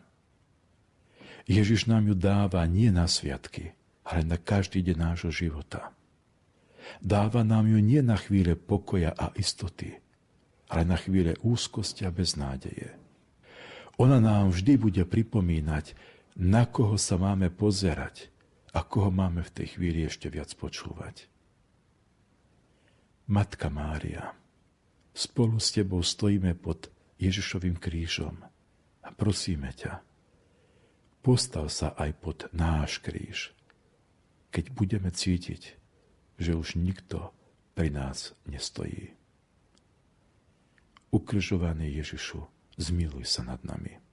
Ježiš 1.47 1.91
nám 1.91 2.07
ju 2.07 2.15
dáva 2.15 2.63
nie 2.63 2.87
na 2.93 3.11
sviatky, 3.11 3.75
ale 4.07 4.23
na 4.23 4.39
každý 4.39 4.79
deň 4.79 4.97
nášho 4.99 5.31
života. 5.31 5.91
Dáva 7.03 7.43
nám 7.43 7.67
ju 7.67 7.79
nie 7.83 7.99
na 7.99 8.15
chvíle 8.15 8.55
pokoja 8.55 9.11
a 9.11 9.35
istoty, 9.35 9.99
ale 10.71 10.87
na 10.87 10.95
chvíle 10.95 11.35
úzkosti 11.43 12.07
a 12.07 12.11
beznádeje. 12.11 12.95
Ona 13.99 14.23
nám 14.23 14.55
vždy 14.55 14.79
bude 14.79 15.03
pripomínať, 15.03 15.93
na 16.37 16.63
koho 16.63 16.95
sa 16.95 17.19
máme 17.19 17.51
pozerať 17.51 18.31
a 18.71 18.87
koho 18.87 19.11
máme 19.11 19.43
v 19.43 19.51
tej 19.51 19.67
chvíli 19.75 20.07
ešte 20.07 20.31
viac 20.31 20.55
počúvať. 20.55 21.27
Matka 23.31 23.71
Mária, 23.71 24.35
spolu 25.11 25.59
s 25.59 25.71
tebou 25.75 26.03
stojíme 26.03 26.55
pod 26.55 26.91
Ježišovým 27.19 27.79
krížom 27.79 28.43
a 29.03 29.09
prosíme 29.11 29.71
ťa, 29.71 30.03
postav 31.23 31.67
sa 31.71 31.95
aj 31.95 32.11
pod 32.19 32.37
náš 32.51 32.99
kríž, 32.99 33.55
keď 34.51 34.65
budeme 34.75 35.09
cítiť, 35.11 35.79
že 36.39 36.51
už 36.55 36.75
nikto 36.79 37.31
pri 37.75 37.91
nás 37.91 38.35
nestojí. 38.47 39.15
Ukrižovaný 41.11 41.91
Ježišu, 41.99 42.47
zmiluj 42.79 43.27
sa 43.27 43.43
nad 43.43 43.63
nami 43.67 44.10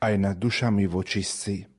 aj 0.00 0.14
nad 0.18 0.36
dušami 0.38 0.86
vočistci. 0.86 1.77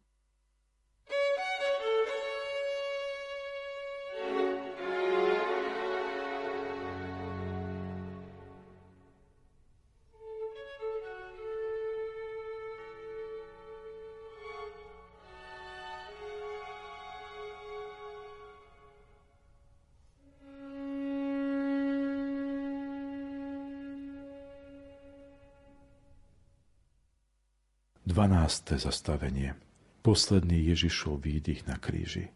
12. 28.09 28.81
zastavenie. 28.81 29.53
Posledný 30.01 30.73
Ježišov 30.73 31.21
výdych 31.21 31.69
na 31.69 31.77
kríži. 31.77 32.33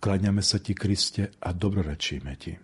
Klaňame 0.00 0.40
sa 0.40 0.56
ti, 0.56 0.72
Kriste, 0.72 1.28
a 1.44 1.52
dobrorečíme 1.52 2.32
ti. 2.40 2.56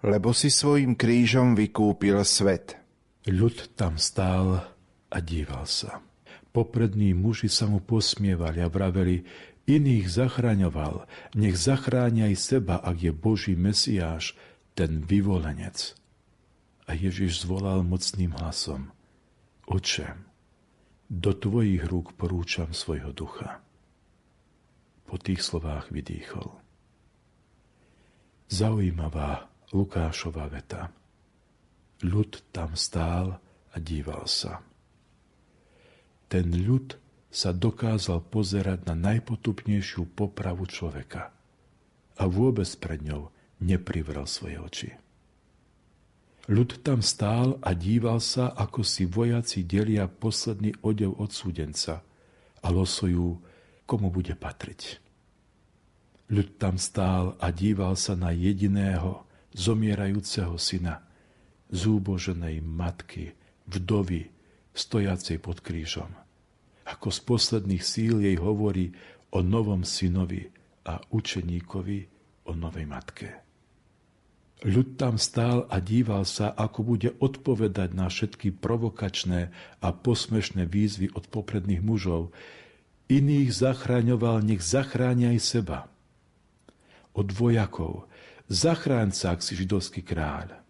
Lebo 0.00 0.32
si 0.32 0.48
svojim 0.48 0.96
krížom 0.96 1.52
vykúpil 1.52 2.16
svet. 2.24 2.80
Ľud 3.28 3.76
tam 3.76 4.00
stál 4.00 4.72
a 5.12 5.16
díval 5.20 5.68
sa. 5.68 6.00
Poprední 6.48 7.12
muži 7.12 7.52
sa 7.52 7.68
mu 7.68 7.84
posmievali 7.84 8.64
a 8.64 8.72
vraveli, 8.72 9.28
iných 9.68 10.08
zachraňoval, 10.08 11.04
nech 11.36 11.60
zachráni 11.60 12.32
aj 12.32 12.40
seba, 12.40 12.80
ak 12.80 13.04
je 13.04 13.12
Boží 13.12 13.52
Mesiáš, 13.52 14.32
ten 14.72 15.04
vyvolenec. 15.04 15.92
A 16.88 16.96
Ježiš 16.96 17.44
zvolal 17.44 17.84
mocným 17.84 18.32
hlasom, 18.32 18.96
Oče, 19.68 20.29
do 21.10 21.34
tvojich 21.34 21.82
rúk 21.90 22.14
porúčam 22.14 22.70
svojho 22.70 23.10
ducha. 23.10 23.58
Po 25.10 25.18
tých 25.18 25.42
slovách 25.42 25.90
vydýchol. 25.90 26.54
Zaujímavá 28.46 29.50
Lukášová 29.74 30.46
veta. 30.46 30.94
Ľud 32.06 32.54
tam 32.54 32.78
stál 32.78 33.42
a 33.74 33.76
díval 33.82 34.30
sa. 34.30 34.62
Ten 36.30 36.54
ľud 36.54 36.94
sa 37.30 37.50
dokázal 37.50 38.22
pozerať 38.30 38.86
na 38.86 38.94
najpotupnejšiu 38.94 40.14
popravu 40.14 40.66
človeka 40.70 41.34
a 42.18 42.22
vôbec 42.30 42.70
pred 42.78 43.02
ňou 43.02 43.34
neprivrel 43.58 44.26
svoje 44.30 44.58
oči. 44.62 44.90
Ľud 46.50 46.82
tam 46.82 46.98
stál 46.98 47.62
a 47.62 47.70
díval 47.78 48.18
sa, 48.18 48.50
ako 48.50 48.82
si 48.82 49.06
vojaci 49.06 49.62
delia 49.62 50.10
posledný 50.10 50.74
odev 50.82 51.14
od 51.22 51.30
súdenca 51.30 52.02
a 52.58 52.66
losujú, 52.74 53.38
komu 53.86 54.10
bude 54.10 54.34
patriť. 54.34 54.98
Ľud 56.26 56.58
tam 56.58 56.74
stál 56.74 57.38
a 57.38 57.54
díval 57.54 57.94
sa 57.94 58.18
na 58.18 58.34
jediného 58.34 59.22
zomierajúceho 59.54 60.58
syna, 60.58 61.06
zúboženej 61.70 62.58
matky, 62.66 63.30
vdovy, 63.70 64.34
stojacej 64.74 65.38
pod 65.38 65.62
krížom. 65.62 66.10
Ako 66.82 67.14
z 67.14 67.30
posledných 67.30 67.84
síl 67.86 68.26
jej 68.26 68.34
hovorí 68.34 68.90
o 69.30 69.38
novom 69.38 69.86
synovi 69.86 70.50
a 70.82 70.98
učeníkovi 71.14 71.98
o 72.50 72.58
novej 72.58 72.86
matke. 72.90 73.49
Ľud 74.60 75.00
tam 75.00 75.16
stál 75.16 75.64
a 75.72 75.80
díval 75.80 76.28
sa, 76.28 76.52
ako 76.52 76.92
bude 76.92 77.16
odpovedať 77.16 77.96
na 77.96 78.12
všetky 78.12 78.52
provokačné 78.52 79.48
a 79.80 79.88
posmešné 79.88 80.68
výzvy 80.68 81.16
od 81.16 81.32
popredných 81.32 81.80
mužov. 81.80 82.28
Iných 83.08 83.56
zachraňoval, 83.56 84.44
nech 84.44 84.60
zachránia 84.60 85.32
aj 85.32 85.40
seba. 85.40 85.88
Od 87.16 87.28
vojakov, 87.32 88.04
zachráň 88.52 89.16
sa, 89.16 89.32
ak 89.32 89.40
si 89.40 89.56
židovský 89.56 90.04
kráľ. 90.04 90.60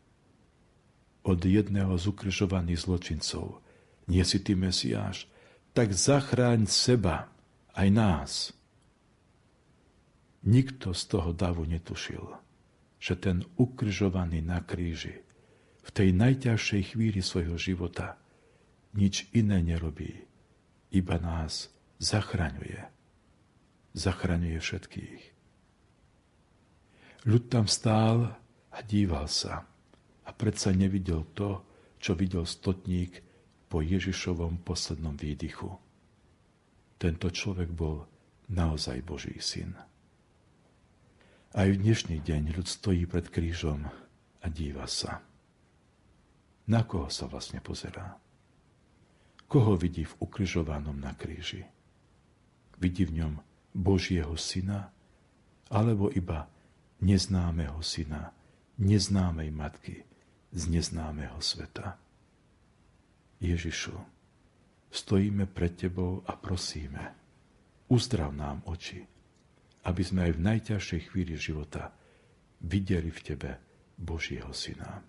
Od 1.27 1.41
jedného 1.43 1.91
z 1.99 2.05
ukrižovaných 2.15 2.87
zločincov, 2.87 3.59
nie 4.07 4.23
si 4.23 4.39
ty 4.39 4.55
Mesiáš, 4.55 5.27
tak 5.75 5.91
zachráň 5.91 6.71
seba, 6.71 7.27
aj 7.75 7.89
nás. 7.91 8.31
Nikto 10.47 10.95
z 10.95 11.03
toho 11.11 11.35
davu 11.35 11.67
netušil 11.67 12.50
že 13.01 13.17
ten 13.17 13.43
ukryžovaný 13.57 14.45
na 14.45 14.61
kríži 14.61 15.25
v 15.81 15.89
tej 15.91 16.13
najťažšej 16.13 16.95
chvíli 16.95 17.25
svojho 17.25 17.57
života 17.57 18.21
nič 18.93 19.27
iné 19.33 19.65
nerobí, 19.65 20.29
iba 20.93 21.17
nás 21.17 21.73
zachraňuje. 21.99 22.85
Zachraňuje 23.91 24.59
všetkých. 24.61 25.23
Ľud 27.27 27.45
tam 27.51 27.67
stál 27.67 28.39
a 28.71 28.79
díval 28.87 29.27
sa 29.27 29.67
a 30.25 30.31
predsa 30.31 30.71
nevidel 30.71 31.27
to, 31.35 31.65
čo 32.01 32.15
videl 32.15 32.47
stotník 32.47 33.21
po 33.67 33.83
Ježišovom 33.83 34.63
poslednom 34.63 35.19
výdychu. 35.19 35.69
Tento 37.01 37.29
človek 37.29 37.69
bol 37.73 38.07
naozaj 38.53 39.03
Boží 39.05 39.37
syn. 39.43 39.90
Aj 41.51 41.67
v 41.67 41.83
dnešný 41.83 42.23
deň 42.23 42.55
ľud 42.55 42.71
stojí 42.71 43.11
pred 43.11 43.27
krížom 43.27 43.83
a 44.39 44.47
díva 44.47 44.87
sa. 44.87 45.19
Na 46.71 46.87
koho 46.87 47.11
sa 47.11 47.27
vlastne 47.27 47.59
pozerá? 47.59 48.15
Koho 49.51 49.75
vidí 49.75 50.07
v 50.07 50.15
ukrižovanom 50.23 50.95
na 50.95 51.11
kríži? 51.11 51.67
Vidí 52.79 53.03
v 53.03 53.19
ňom 53.19 53.33
Božieho 53.75 54.31
syna 54.39 54.95
alebo 55.75 56.07
iba 56.15 56.47
neznámeho 57.03 57.83
syna, 57.83 58.31
neznámej 58.79 59.51
matky 59.51 60.07
z 60.55 60.63
neznámeho 60.71 61.43
sveta? 61.43 61.99
Ježišu, 63.43 63.99
stojíme 64.95 65.51
pred 65.51 65.75
Tebou 65.75 66.23
a 66.31 66.39
prosíme, 66.39 67.11
uzdrav 67.91 68.31
nám 68.39 68.63
oči, 68.71 69.03
aby 69.85 70.03
sme 70.05 70.29
aj 70.29 70.33
v 70.37 70.45
najťažšej 70.45 71.01
chvíli 71.13 71.37
života 71.37 71.93
videli 72.65 73.09
v 73.09 73.21
Tebe 73.25 73.51
Božieho 73.97 74.53
Syna. 74.53 75.01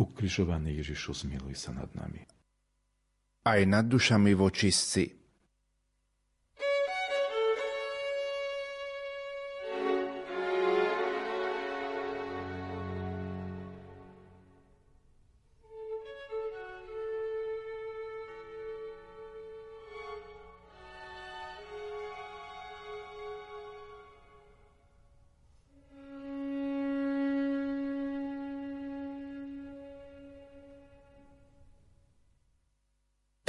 Ukrižovaný 0.00 0.80
Ježišu, 0.80 1.12
zmiluj 1.12 1.56
sa 1.60 1.76
nad 1.76 1.92
nami. 1.92 2.24
Aj 3.44 3.60
nad 3.68 3.84
dušami 3.84 4.32
vočistci 4.32 5.19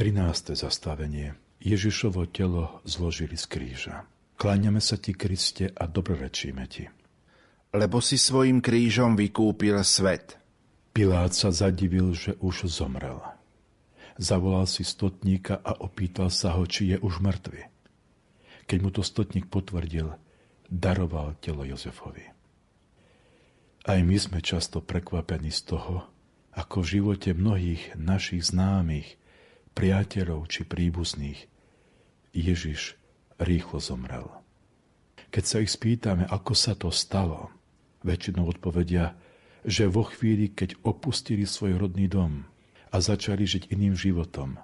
13. 0.01 0.57
zastavenie. 0.57 1.37
Ježišovo 1.61 2.25
telo 2.25 2.81
zložili 2.89 3.37
z 3.37 3.45
kríža. 3.45 4.09
Kláňame 4.33 4.81
sa 4.81 4.97
ti, 4.97 5.13
Kriste, 5.13 5.69
a 5.77 5.85
dobrorečíme 5.85 6.65
ti. 6.65 6.89
Lebo 7.69 8.01
si 8.01 8.17
svojim 8.17 8.65
krížom 8.65 9.13
vykúpil 9.13 9.77
svet. 9.85 10.41
Pilát 10.89 11.37
sa 11.37 11.53
zadivil, 11.53 12.17
že 12.17 12.33
už 12.41 12.65
zomrel. 12.65 13.21
Zavolal 14.17 14.65
si 14.65 14.81
stotníka 14.81 15.61
a 15.61 15.77
opýtal 15.85 16.33
sa 16.33 16.57
ho, 16.57 16.65
či 16.65 16.89
je 16.89 16.97
už 16.97 17.21
mŕtvy. 17.21 17.61
Keď 18.65 18.77
mu 18.81 18.89
to 18.89 19.05
stotník 19.05 19.53
potvrdil, 19.53 20.17
daroval 20.65 21.37
telo 21.37 21.61
Jozefovi. 21.61 22.25
Aj 23.85 24.01
my 24.01 24.17
sme 24.17 24.41
často 24.41 24.81
prekvapení 24.81 25.53
z 25.53 25.61
toho, 25.77 26.09
ako 26.57 26.81
v 26.81 26.89
živote 26.89 27.37
mnohých 27.37 27.93
našich 28.01 28.49
známych 28.49 29.20
priateľov 29.74 30.47
či 30.51 30.67
príbuzných, 30.67 31.47
Ježiš 32.32 32.95
rýchlo 33.41 33.82
zomrel. 33.82 34.28
Keď 35.32 35.43
sa 35.43 35.57
ich 35.63 35.72
spýtame, 35.72 36.28
ako 36.28 36.53
sa 36.55 36.76
to 36.76 36.91
stalo, 36.91 37.51
väčšinou 38.03 38.51
odpovedia, 38.51 39.15
že 39.63 39.88
vo 39.88 40.03
chvíli, 40.03 40.51
keď 40.51 40.76
opustili 40.84 41.45
svoj 41.45 41.78
rodný 41.78 42.09
dom 42.09 42.43
a 42.91 42.97
začali 42.99 43.45
žiť 43.45 43.72
iným 43.72 43.95
životom, 43.95 44.57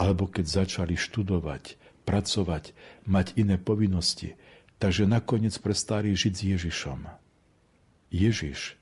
alebo 0.00 0.30
keď 0.30 0.64
začali 0.64 0.94
študovať, 0.94 1.76
pracovať, 2.06 2.72
mať 3.04 3.26
iné 3.36 3.58
povinnosti, 3.58 4.38
takže 4.78 5.08
nakoniec 5.08 5.56
prestali 5.58 6.14
žiť 6.14 6.32
s 6.32 6.42
Ježišom. 6.56 7.00
Ježiš 8.12 8.78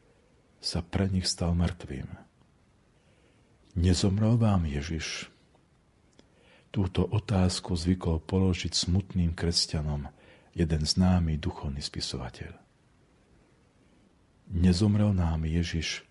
sa 0.60 0.84
pre 0.84 1.08
nich 1.08 1.26
stal 1.26 1.56
mŕtvým. 1.56 2.08
Nezomrel 3.74 4.38
vám 4.38 4.68
Ježiš? 4.70 5.33
Túto 6.74 7.06
otázku 7.06 7.78
zvykol 7.78 8.18
položiť 8.26 8.74
smutným 8.74 9.30
kresťanom 9.30 10.10
jeden 10.58 10.82
známy 10.82 11.38
duchovný 11.38 11.78
spisovateľ. 11.78 12.50
Nezomrel 14.50 15.14
nám 15.14 15.46
Ježiš, 15.46 16.02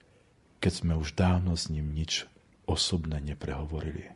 keď 0.64 0.72
sme 0.72 0.94
už 0.96 1.20
dávno 1.20 1.60
s 1.60 1.68
ním 1.68 1.92
nič 1.92 2.24
osobné 2.64 3.20
neprehovorili. 3.20 4.08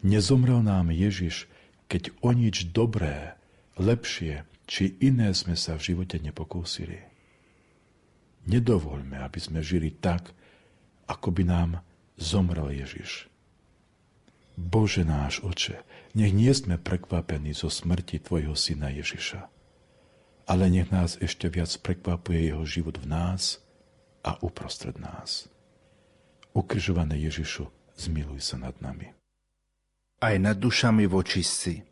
Nezomrel 0.00 0.64
nám 0.64 0.88
Ježiš, 0.88 1.44
keď 1.92 2.08
o 2.24 2.32
nič 2.32 2.72
dobré, 2.72 3.36
lepšie 3.76 4.48
či 4.64 4.96
iné 5.04 5.36
sme 5.36 5.60
sa 5.60 5.76
v 5.76 5.92
živote 5.92 6.16
nepokúsili. 6.24 7.04
Nedovoľme, 8.48 9.20
aby 9.20 9.38
sme 9.38 9.60
žili 9.60 9.92
tak, 9.92 10.32
ako 11.04 11.28
by 11.36 11.44
nám 11.44 11.70
zomrel 12.16 12.72
Ježiš. 12.72 13.31
Bože 14.56 15.04
náš 15.04 15.40
oče, 15.40 15.80
nech 16.12 16.32
nie 16.36 16.52
sme 16.52 16.76
prekvapení 16.76 17.56
zo 17.56 17.72
smrti 17.72 18.20
Tvojho 18.20 18.52
syna 18.52 18.92
Ježiša, 18.92 19.48
ale 20.48 20.68
nech 20.68 20.92
nás 20.92 21.16
ešte 21.20 21.48
viac 21.48 21.72
prekvapuje 21.80 22.52
jeho 22.52 22.64
život 22.68 23.00
v 23.00 23.06
nás 23.08 23.64
a 24.20 24.36
uprostred 24.44 25.00
nás. 25.00 25.48
Ukrižované 26.52 27.16
Ježišu, 27.16 27.64
zmiluj 27.96 28.44
sa 28.44 28.60
nad 28.60 28.76
nami. 28.84 29.08
Aj 30.20 30.36
nad 30.36 30.60
dušami 30.60 31.08
vočistci 31.08 31.91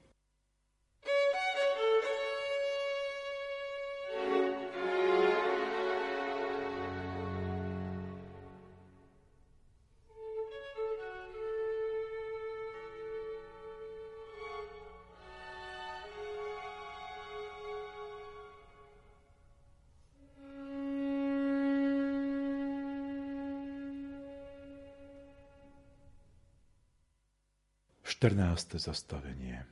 14. 28.20 28.76
zastavenie. 28.76 29.64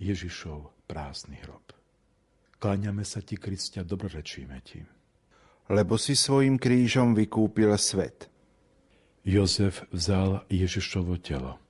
Ježišov 0.00 0.88
prázdny 0.88 1.36
hrob. 1.44 1.68
Kláňame 2.56 3.04
sa 3.04 3.20
ti, 3.20 3.36
Kristia, 3.36 3.84
dobrorečíme 3.84 4.56
ti. 4.64 4.80
Lebo 5.68 6.00
si 6.00 6.16
svojim 6.16 6.56
krížom 6.56 7.12
vykúpil 7.12 7.68
svet. 7.76 8.32
Jozef 9.20 9.84
vzal 9.92 10.48
Ježišovo 10.48 11.20
telo, 11.20 11.60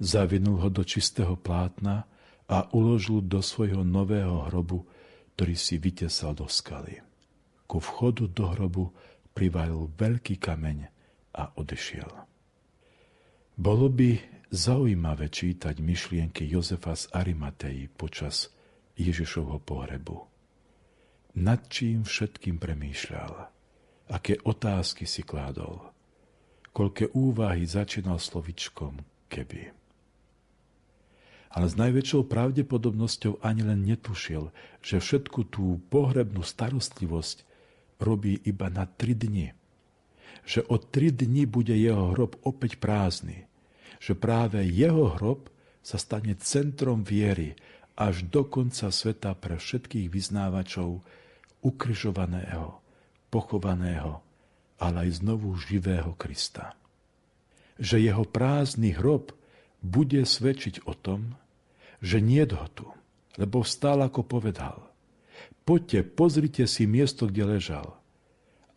zavinul 0.00 0.64
ho 0.64 0.72
do 0.72 0.80
čistého 0.80 1.36
plátna 1.36 2.08
a 2.48 2.64
uložil 2.72 3.20
do 3.20 3.44
svojho 3.44 3.84
nového 3.84 4.48
hrobu, 4.48 4.88
ktorý 5.36 5.60
si 5.60 5.76
vytesal 5.76 6.32
do 6.32 6.48
skaly. 6.48 7.04
Ku 7.68 7.84
vchodu 7.84 8.32
do 8.32 8.48
hrobu 8.48 8.96
privalil 9.36 9.92
veľký 9.92 10.40
kameň 10.40 10.88
a 11.36 11.52
odešiel. 11.52 12.08
Bolo 13.60 13.92
by 13.92 14.39
zaujímavé 14.50 15.30
čítať 15.30 15.78
myšlienky 15.78 16.42
Jozefa 16.42 16.98
z 16.98 17.06
Arimatei 17.14 17.86
počas 17.86 18.50
Ježišovho 18.98 19.62
pohrebu. 19.62 20.26
Nad 21.38 21.70
čím 21.70 22.02
všetkým 22.02 22.58
premýšľal, 22.58 23.46
aké 24.10 24.42
otázky 24.42 25.06
si 25.06 25.22
kládol, 25.22 25.94
koľké 26.74 27.14
úvahy 27.14 27.62
začínal 27.62 28.18
slovičkom 28.18 28.98
keby. 29.30 29.70
Ale 31.50 31.66
s 31.66 31.74
najväčšou 31.78 32.26
pravdepodobnosťou 32.26 33.42
ani 33.42 33.62
len 33.66 33.86
netušil, 33.86 34.50
že 34.82 35.02
všetku 35.02 35.50
tú 35.50 35.78
pohrebnú 35.90 36.42
starostlivosť 36.42 37.46
robí 38.02 38.38
iba 38.46 38.70
na 38.70 38.86
tri 38.86 39.14
dni. 39.14 39.54
Že 40.46 40.66
o 40.70 40.76
tri 40.78 41.10
dni 41.10 41.46
bude 41.50 41.74
jeho 41.74 42.14
hrob 42.14 42.38
opäť 42.46 42.78
prázdny. 42.78 43.49
Že 44.00 44.16
práve 44.16 44.64
jeho 44.64 45.14
hrob 45.20 45.52
sa 45.84 46.00
stane 46.00 46.32
centrom 46.40 47.04
viery 47.04 47.56
až 48.00 48.24
do 48.24 48.48
konca 48.48 48.88
sveta 48.88 49.36
pre 49.36 49.60
všetkých 49.60 50.08
vyznávačov 50.08 51.04
ukryžovaného, 51.60 52.80
pochovaného, 53.28 54.24
ale 54.80 55.04
aj 55.04 55.20
znovu 55.20 55.52
živého 55.60 56.16
Krista. 56.16 56.72
Že 57.76 58.08
jeho 58.08 58.24
prázdny 58.24 58.96
hrob 58.96 59.36
bude 59.84 60.24
svedčiť 60.24 60.88
o 60.88 60.96
tom, 60.96 61.36
že 62.00 62.24
nie 62.24 62.44
ho 62.44 62.68
tu, 62.72 62.88
lebo 63.36 63.60
vstal, 63.60 64.00
ako 64.00 64.24
povedal. 64.24 64.80
Poďte, 65.68 66.08
pozrite 66.08 66.64
si 66.64 66.88
miesto, 66.88 67.28
kde 67.28 67.56
ležal. 67.56 68.00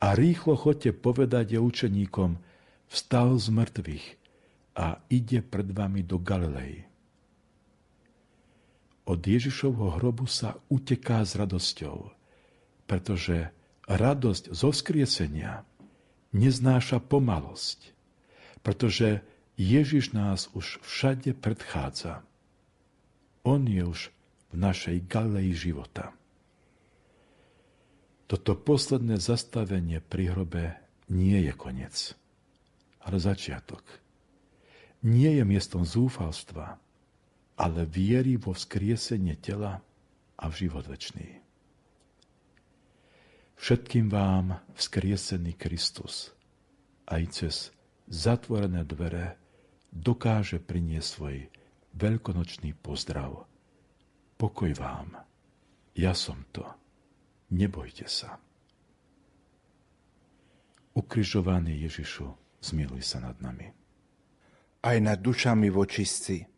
A 0.04 0.20
rýchlo 0.20 0.60
chodte 0.60 0.92
povedať 0.92 1.56
je 1.56 1.60
učeníkom, 1.64 2.36
vstal 2.92 3.40
z 3.40 3.48
mŕtvych 3.56 4.23
a 4.74 4.98
ide 5.10 5.46
pred 5.46 5.70
vami 5.70 6.02
do 6.02 6.18
Galilei. 6.18 6.86
Od 9.04 9.20
Ježišovho 9.20 10.00
hrobu 10.00 10.26
sa 10.26 10.58
uteká 10.72 11.22
s 11.28 11.36
radosťou, 11.36 12.10
pretože 12.88 13.52
radosť 13.86 14.56
zo 14.56 14.72
skriesenia 14.72 15.68
neznáša 16.32 17.04
pomalosť, 17.04 17.92
pretože 18.64 19.22
Ježiš 19.60 20.16
nás 20.16 20.50
už 20.56 20.82
všade 20.82 21.38
predchádza. 21.38 22.26
On 23.44 23.60
je 23.68 23.84
už 23.84 24.10
v 24.50 24.56
našej 24.56 25.04
Galilei 25.06 25.52
života. 25.54 26.16
Toto 28.26 28.58
posledné 28.58 29.20
zastavenie 29.22 30.02
pri 30.02 30.34
hrobe 30.34 30.64
nie 31.12 31.38
je 31.44 31.54
koniec, 31.54 31.96
ale 33.04 33.20
začiatok. 33.22 34.03
Nie 35.04 35.36
je 35.36 35.44
miestom 35.44 35.84
zúfalstva, 35.84 36.80
ale 37.60 37.84
viery 37.84 38.40
vo 38.40 38.56
vzkriesenie 38.56 39.36
tela 39.44 39.84
a 40.40 40.44
v 40.48 40.54
život 40.56 40.88
večný. 40.88 41.44
Všetkým 43.60 44.12
vám 44.12 44.60
vzkriesený 44.76 45.56
Kristus 45.56 46.32
aj 47.08 47.24
cez 47.32 47.56
zatvorené 48.08 48.84
dvere 48.84 49.40
dokáže 49.92 50.60
priniesť 50.60 51.08
svoj 51.08 51.38
veľkonočný 51.96 52.74
pozdrav. 52.80 53.46
Pokoj 54.40 54.72
vám, 54.76 55.20
ja 55.94 56.12
som 56.18 56.44
to 56.52 56.66
nebojte 57.54 58.10
sa. 58.10 58.42
Ukrižovaný 60.94 61.86
Ježišu, 61.86 62.28
zmiluj 62.62 63.02
sa 63.06 63.22
nad 63.22 63.38
nami. 63.42 63.83
Aj 64.84 65.00
nad 65.02 65.20
dušami 65.20 65.70
vočistci, 65.70 66.53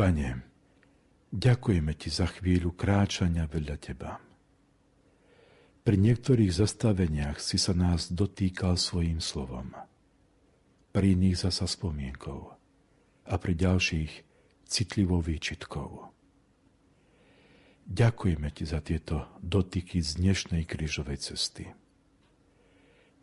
Pane, 0.00 0.32
ďakujeme 1.28 1.92
Ti 1.92 2.08
za 2.08 2.24
chvíľu 2.24 2.72
kráčania 2.72 3.44
vedľa 3.44 3.76
Teba. 3.76 4.16
Pri 5.84 5.96
niektorých 6.00 6.48
zastaveniach 6.48 7.36
si 7.36 7.60
sa 7.60 7.76
nás 7.76 8.08
dotýkal 8.08 8.80
svojim 8.80 9.20
slovom, 9.20 9.76
pri 10.96 11.12
iných 11.12 11.44
zasa 11.44 11.68
spomienkou 11.68 12.40
a 13.28 13.34
pri 13.36 13.52
ďalších 13.52 14.24
citlivou 14.64 15.20
výčitkou. 15.20 16.08
Ďakujeme 17.84 18.48
Ti 18.56 18.64
za 18.64 18.80
tieto 18.80 19.28
dotyky 19.44 20.00
z 20.00 20.16
dnešnej 20.16 20.64
krížovej 20.64 21.20
cesty. 21.20 21.68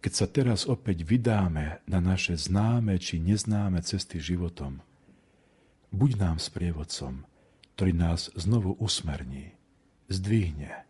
Keď 0.06 0.14
sa 0.14 0.30
teraz 0.30 0.70
opäť 0.70 1.10
vydáme 1.10 1.82
na 1.90 2.00
naše 2.06 2.38
známe 2.38 3.02
či 3.02 3.18
neznáme 3.18 3.82
cesty 3.82 4.22
životom, 4.22 4.86
buď 5.92 6.12
nám 6.20 6.38
sprievodcom, 6.42 7.24
ktorý 7.76 7.94
nás 7.94 8.34
znovu 8.34 8.74
usmerní, 8.82 9.54
zdvihne 10.10 10.84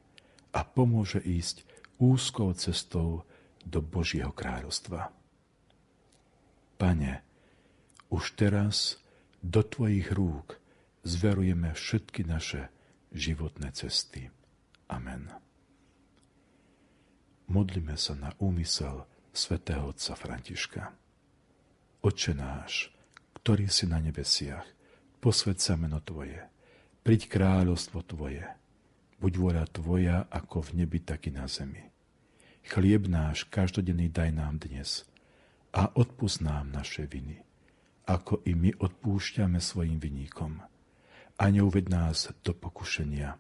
a 0.56 0.60
pomôže 0.64 1.20
ísť 1.20 1.68
úzkou 2.00 2.54
cestou 2.56 3.26
do 3.68 3.84
Božieho 3.84 4.32
kráľovstva. 4.32 5.12
Pane, 6.78 7.26
už 8.08 8.38
teraz 8.40 9.02
do 9.44 9.66
Tvojich 9.66 10.14
rúk 10.14 10.62
zverujeme 11.04 11.74
všetky 11.76 12.24
naše 12.24 12.72
životné 13.12 13.74
cesty. 13.74 14.30
Amen. 14.88 15.28
Modlíme 17.48 17.96
sa 18.00 18.16
na 18.16 18.32
úmysel 18.40 19.08
svätého 19.32 19.92
Otca 19.92 20.16
Františka. 20.16 20.84
Oče 22.04 22.34
náš, 22.36 22.92
ktorý 23.40 23.68
si 23.68 23.88
na 23.88 24.00
nebesiach, 24.04 24.77
posved 25.28 25.60
sa 25.60 25.76
meno 25.76 26.00
Tvoje, 26.00 26.40
príď 27.04 27.28
kráľovstvo 27.28 28.00
Tvoje, 28.00 28.48
buď 29.20 29.34
vôľa 29.36 29.66
Tvoja 29.68 30.24
ako 30.32 30.72
v 30.72 30.80
nebi, 30.80 31.04
tak 31.04 31.28
i 31.28 31.36
na 31.36 31.52
zemi. 31.52 31.84
Chlieb 32.64 33.12
náš 33.12 33.44
každodenný 33.52 34.08
daj 34.08 34.32
nám 34.32 34.56
dnes 34.56 35.04
a 35.76 35.92
odpust 36.00 36.40
nám 36.40 36.72
naše 36.72 37.12
viny, 37.12 37.44
ako 38.08 38.40
i 38.48 38.56
my 38.56 38.72
odpúšťame 38.80 39.60
svojim 39.60 40.00
viníkom. 40.00 40.64
A 41.36 41.44
neuved 41.52 41.92
nás 41.92 42.32
do 42.40 42.56
pokušenia, 42.56 43.36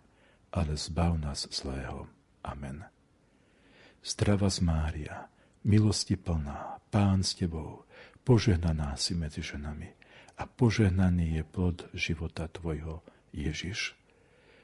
ale 0.51 0.75
zbav 0.75 1.15
nás 1.15 1.47
zlého. 1.55 2.11
Amen. 2.43 2.83
Zdrava 4.03 4.51
z 4.51 4.59
Mária, 4.59 5.31
milosti 5.63 6.19
plná, 6.19 6.83
Pán 6.91 7.23
s 7.23 7.31
Tebou, 7.39 7.87
požehnaná 8.27 8.99
si 8.99 9.15
medzi 9.15 9.39
ženami 9.39 9.96
a 10.37 10.43
požehnaný 10.45 11.41
je 11.41 11.43
plod 11.43 11.77
života 11.97 12.45
Tvojho, 12.45 13.01
Ježiš. 13.33 13.97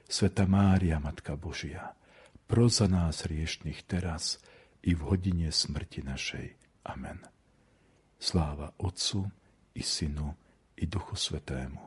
Sveta 0.05 0.45
Mária, 0.45 1.01
Matka 1.01 1.34
Božia, 1.34 1.97
pro 2.45 2.69
za 2.69 2.86
nás 2.86 3.26
riešných 3.26 3.82
teraz 3.89 4.38
i 4.86 4.93
v 4.93 5.01
hodine 5.09 5.49
smrti 5.49 6.05
našej. 6.05 6.47
Amen. 6.86 7.17
Sláva 8.21 8.71
Otcu 8.78 9.26
i 9.74 9.82
Synu 9.82 10.38
i 10.78 10.86
Duchu 10.86 11.17
Svetému, 11.17 11.82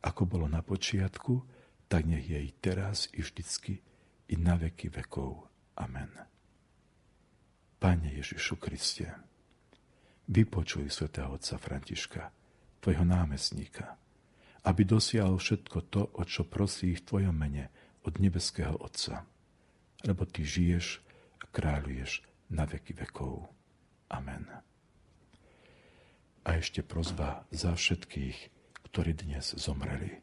ako 0.00 0.22
bolo 0.24 0.46
na 0.48 0.64
počiatku, 0.64 1.44
tak 1.90 2.08
nech 2.08 2.24
je 2.24 2.40
i 2.40 2.50
teraz 2.56 3.10
i 3.12 3.20
vždycky 3.20 3.82
i 4.30 4.34
na 4.38 4.56
veky 4.56 4.88
vekov. 4.88 5.50
Amen. 5.76 6.10
Pane 7.80 8.08
Ježišu 8.14 8.56
Kriste, 8.56 9.10
vypočuj 10.30 10.88
svätého 10.88 11.34
otca 11.34 11.58
Františka, 11.58 12.39
tvojho 12.80 13.04
námestníka, 13.04 14.00
aby 14.64 14.82
dosiahol 14.84 15.36
všetko 15.36 15.78
to, 15.88 16.02
o 16.16 16.22
čo 16.24 16.44
prosí 16.48 16.96
v 16.96 17.04
tvojom 17.04 17.36
mene 17.36 17.68
od 18.04 18.16
nebeského 18.16 18.76
Otca, 18.76 19.24
lebo 20.04 20.24
ty 20.24 20.44
žiješ 20.44 21.00
a 21.40 21.44
kráľuješ 21.48 22.24
na 22.52 22.64
veky 22.64 22.96
vekov. 22.96 23.48
Amen. 24.10 24.48
A 26.40 26.48
ešte 26.56 26.80
prozba 26.80 27.44
za 27.52 27.76
všetkých, 27.76 28.38
ktorí 28.90 29.12
dnes 29.14 29.54
zomreli. 29.54 30.18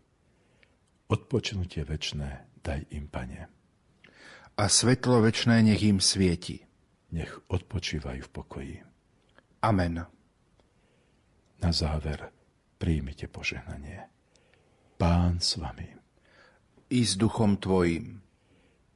Odpočinutie 1.08 1.88
večné 1.88 2.52
daj 2.60 2.84
im, 2.92 3.08
Pane. 3.08 3.48
A 4.58 4.64
svetlo 4.68 5.24
večné 5.24 5.62
nech 5.64 5.80
im 5.86 6.02
svieti. 6.02 6.66
Nech 7.14 7.32
odpočívajú 7.48 8.22
v 8.28 8.34
pokoji. 8.34 8.76
Amen. 9.64 10.04
Na 11.64 11.72
záver 11.72 12.37
príjmite 12.78 13.26
požehnanie. 13.28 14.08
Pán 14.98 15.42
s 15.42 15.58
vami. 15.58 15.90
I 16.88 17.02
s 17.04 17.20
duchom 17.20 17.60
tvojim. 17.60 18.24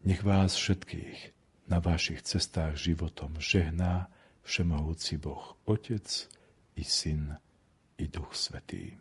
Nech 0.01 0.25
vás 0.25 0.57
všetkých 0.57 1.34
na 1.69 1.77
vašich 1.77 2.25
cestách 2.25 2.79
životom 2.79 3.38
žehná 3.38 4.09
Všemohúci 4.41 5.21
Boh, 5.21 5.53
Otec 5.69 6.07
i 6.73 6.84
Syn 6.84 7.38
i 8.01 8.09
Duch 8.09 8.34
Svetý. 8.34 8.97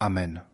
Amen. 0.00 0.53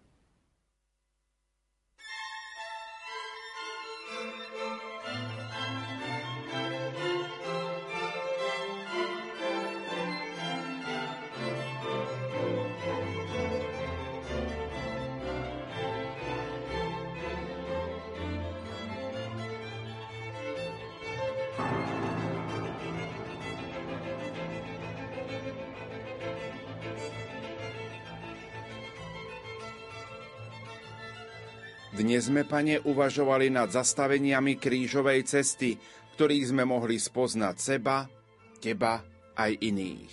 Dnes 32.01 32.33
sme, 32.33 32.49
pane, 32.49 32.81
uvažovali 32.81 33.53
nad 33.53 33.69
zastaveniami 33.69 34.57
krížovej 34.57 35.21
cesty, 35.29 35.77
ktorých 36.17 36.49
sme 36.49 36.65
mohli 36.65 36.97
spoznať 36.97 37.57
seba, 37.61 38.09
teba 38.57 39.05
aj 39.37 39.61
iných. 39.61 40.09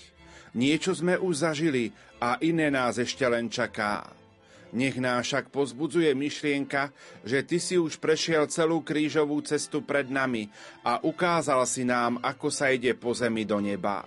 Niečo 0.60 0.92
sme 0.92 1.16
už 1.16 1.48
zažili 1.48 1.96
a 2.20 2.44
iné 2.44 2.68
nás 2.68 3.00
ešte 3.00 3.24
len 3.24 3.48
čaká. 3.48 4.04
Nech 4.76 5.00
nás 5.00 5.32
však 5.32 5.48
pozbudzuje 5.48 6.12
myšlienka, 6.12 6.92
že 7.24 7.48
ty 7.48 7.56
si 7.56 7.80
už 7.80 8.04
prešiel 8.04 8.52
celú 8.52 8.84
krížovú 8.84 9.40
cestu 9.48 9.80
pred 9.80 10.12
nami 10.12 10.52
a 10.84 11.00
ukázal 11.00 11.64
si 11.64 11.88
nám, 11.88 12.20
ako 12.20 12.52
sa 12.52 12.68
ide 12.68 13.00
po 13.00 13.16
zemi 13.16 13.48
do 13.48 13.64
neba. 13.64 14.04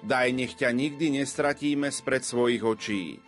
Daj, 0.00 0.32
nech 0.32 0.56
ťa 0.56 0.72
nikdy 0.72 1.20
nestratíme 1.20 1.92
spred 1.92 2.24
svojich 2.24 2.64
očí 2.64 3.20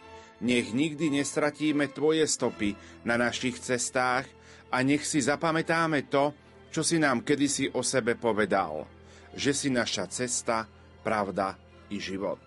nech 0.45 0.76
nikdy 0.76 1.09
nestratíme 1.09 1.88
Tvoje 1.88 2.28
stopy 2.28 2.76
na 3.09 3.16
našich 3.16 3.57
cestách 3.57 4.28
a 4.68 4.84
nech 4.84 5.03
si 5.09 5.24
zapamätáme 5.24 6.05
to, 6.12 6.36
čo 6.68 6.84
si 6.84 7.01
nám 7.01 7.24
kedysi 7.24 7.72
o 7.72 7.80
sebe 7.80 8.18
povedal, 8.20 8.84
že 9.32 9.57
si 9.57 9.72
naša 9.72 10.05
cesta, 10.12 10.68
pravda 11.01 11.57
i 11.88 11.97
život. 11.97 12.42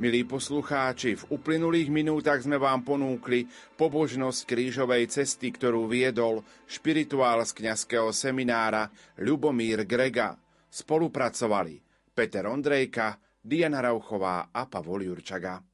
Milí 0.00 0.24
poslucháči, 0.24 1.12
v 1.12 1.28
uplynulých 1.36 1.92
minútach 1.92 2.40
sme 2.40 2.56
vám 2.56 2.80
ponúkli 2.80 3.44
pobožnosť 3.76 4.48
krížovej 4.48 5.12
cesty, 5.12 5.52
ktorú 5.52 5.92
viedol 5.92 6.40
špirituál 6.64 7.44
z 7.44 7.52
kňazského 7.52 8.08
seminára 8.08 8.88
Ľubomír 9.20 9.84
Grega. 9.84 10.40
Spolupracovali 10.72 11.84
Peter 12.16 12.48
Ondrejka, 12.48 13.20
Diana 13.44 13.84
Rauchová 13.84 14.48
a 14.48 14.64
Pavol 14.64 15.04
Jurčaga. 15.04 15.69